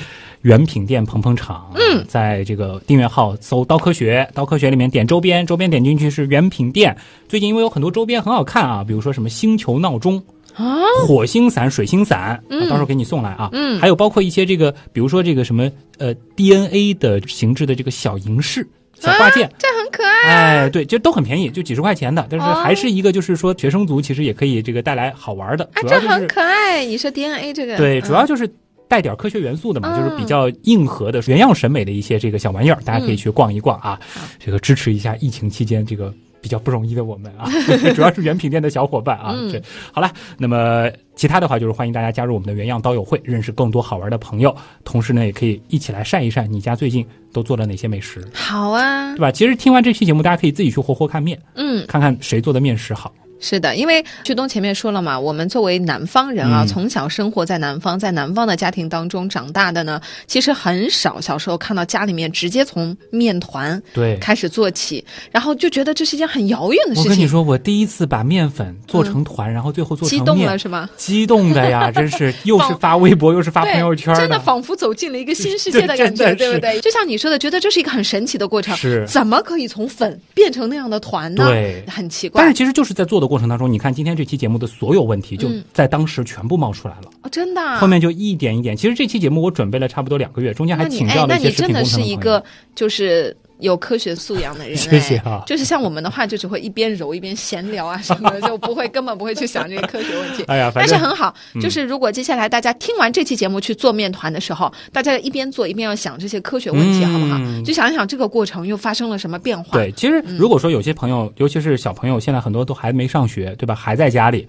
[0.44, 1.70] 原品店捧捧场。
[1.76, 6.96] 嗯，在这个订阅号搜“刀科学”，刀科学里面点周边，周边点进去是原品店。
[7.28, 10.24] 最近因为有很多周边很好看啊，比如说什么星球闹钟
[10.56, 13.50] 啊、火星伞、水星伞，嗯，到时候给你送来啊。
[13.52, 18.66] 嗯，还有包括一些这个，比如说这个什么呃 DNA 的形制的这个小银饰。
[19.12, 20.22] 小挂件，这很可爱。
[20.24, 25.64] 哎，对，就都很便宜，就几十块钱的，但是还是一个，就是说学生族其实也可以这个带来好玩的。
[25.74, 26.86] 啊，这很可爱。
[26.86, 28.50] 你说 DNA 这个，对，主要就是
[28.88, 34.00] 带点科学元素的嘛，就是比较硬核的原样审美的一些这个小玩意儿，大家可以去逛一逛啊。
[34.40, 37.50] 这个支持一下疫情期间这个比较不容易的我们啊，
[37.96, 39.36] 主要是原品店的小伙伴啊。
[39.52, 47.06] 这好了，那么其他的话就是欢迎大家加入我们的原样刀友会，认识更多好玩的朋友，同时呢也可以一起来晒一晒你家最近。
[47.34, 48.24] 都做了哪些美食？
[48.32, 49.32] 好啊，对吧？
[49.32, 53.12] 其实听完这期节目，大家可以自己去活活看面，嗯，看看谁做的面食好。
[53.44, 67.04] 是的，因为旭东前面说了嘛，我们作为南方人啊，嗯、从小生活在南方，在南方的家庭当中长大的呢，其实很少小时候看到家里面直接从面团对开始做起，然后就觉得这是一件很遥远的事情。
[67.04, 70.90] 我跟你说，我第一次把面粉做成团，嗯、然后最后做成面，激动了是吗？
[70.96, 76.80] 激动的呀，真是 又是发微博又是发朋友圈，真的仿佛走进了一个新世界的感觉，对不对？
[76.80, 81.46] 就像你说的，觉得这是一个很神奇的过程，是怎么可以从粉变成那样的团呢？
[81.48, 82.42] 对，很奇怪。
[82.42, 84.14] 但是其实就是在做的过程当中，你看今天。
[84.14, 87.80] 这期节目的所有问题就在当时全部冒出来了，哦，真的、啊。
[87.80, 88.78] 后面就一点一点。
[88.78, 92.06] 其实这期节目我准备了差不多两个月，中间还请教了一些视频工程的朋友。
[92.06, 92.44] 那你真的是一个
[92.76, 95.42] 就是有科学素养的人、哎， 谢谢啊。
[95.48, 100.44] 就是像我们的话，就只会一边揉一边闲聊啊什么的， 就不会根本不会去想这些科学问题。
[100.52, 107.40] 哎呀，但是很好，就是如果接下来大家听完这期节目去做面团的时候，大家一边做一边要想这些科学问题，嗯、好不好？
[107.66, 109.72] 就想一想这个过程又发生了什么变化。
[109.72, 113.74] 对，其实如果说有些朋友，尤其是小朋友，现在很多都还没上学，对吧？
[113.74, 114.48] 还在家里。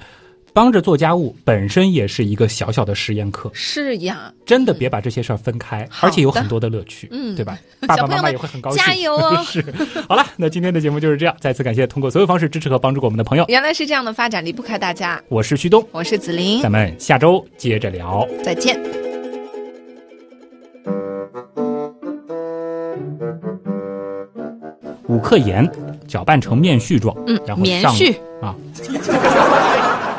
[0.54, 7.58] 帮着做家务本身也是一个小小的实验课，是呀，真的别把这些事儿分开，而且有很多的乐趣，嗯，对吧？
[7.88, 8.78] 爸爸妈妈也会很高兴。
[8.78, 9.36] 加油哦！
[9.44, 9.60] 是，
[10.08, 13.44] 好了，那今天的节目就是这样，再次感谢通过所有方式支持和帮助过我们的朋友。
[13.48, 18.80] 原来是这样的发展离不开大家，我是旭东，我是子琳，咱们下周接着聊，再见。
[25.08, 25.68] 五克盐，
[26.06, 28.54] 搅拌成面絮状，嗯，然后棉絮啊。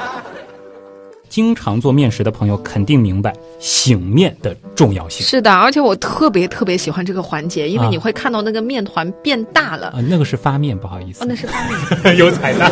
[1.35, 5.27] 经常做面食的朋友肯定明白醒面的重要性。
[5.27, 9.87] 是的，而且我特别特别喜欢这个环节，因为你会看到那个面团变大了。
[9.87, 11.25] 啊，那个是发面，不好意思。
[11.25, 12.15] 哦，那是发面。
[12.15, 12.71] 有彩蛋。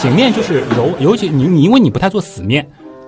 [0.00, 2.64] 醒面就是揉，尤其你你因为你不太做死面，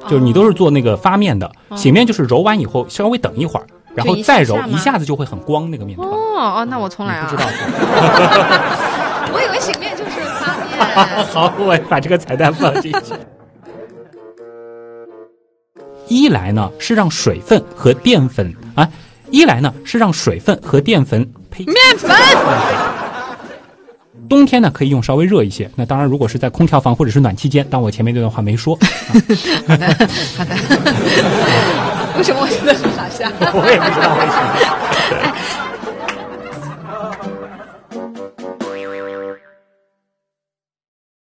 [0.09, 1.49] 就是你都是做那个发面的。
[1.69, 6.09] 哦、醒面就是揉完以后稍微等一会儿，然后再揉，一下子就会很光那个面团。
[6.09, 7.29] 哦哦，那我从来啊。
[7.31, 7.49] 不知道。
[9.33, 11.25] 我以为醒面就是发面。
[11.31, 13.15] 好，我把这个彩蛋放进去。
[16.09, 18.89] 一来呢是让水分和淀粉啊，
[19.31, 22.11] 一来呢是让水分和淀粉呸面粉。
[24.29, 28.77] 冬天呢可以用稍微热一些，那当然如果是在空调房或者是暖气间，当我前面这段话没说。
[29.67, 29.87] 好的，
[30.37, 30.55] 好的。
[32.19, 33.27] 为什么我现在是傻笑？
[33.55, 35.68] 我也不知道为什么。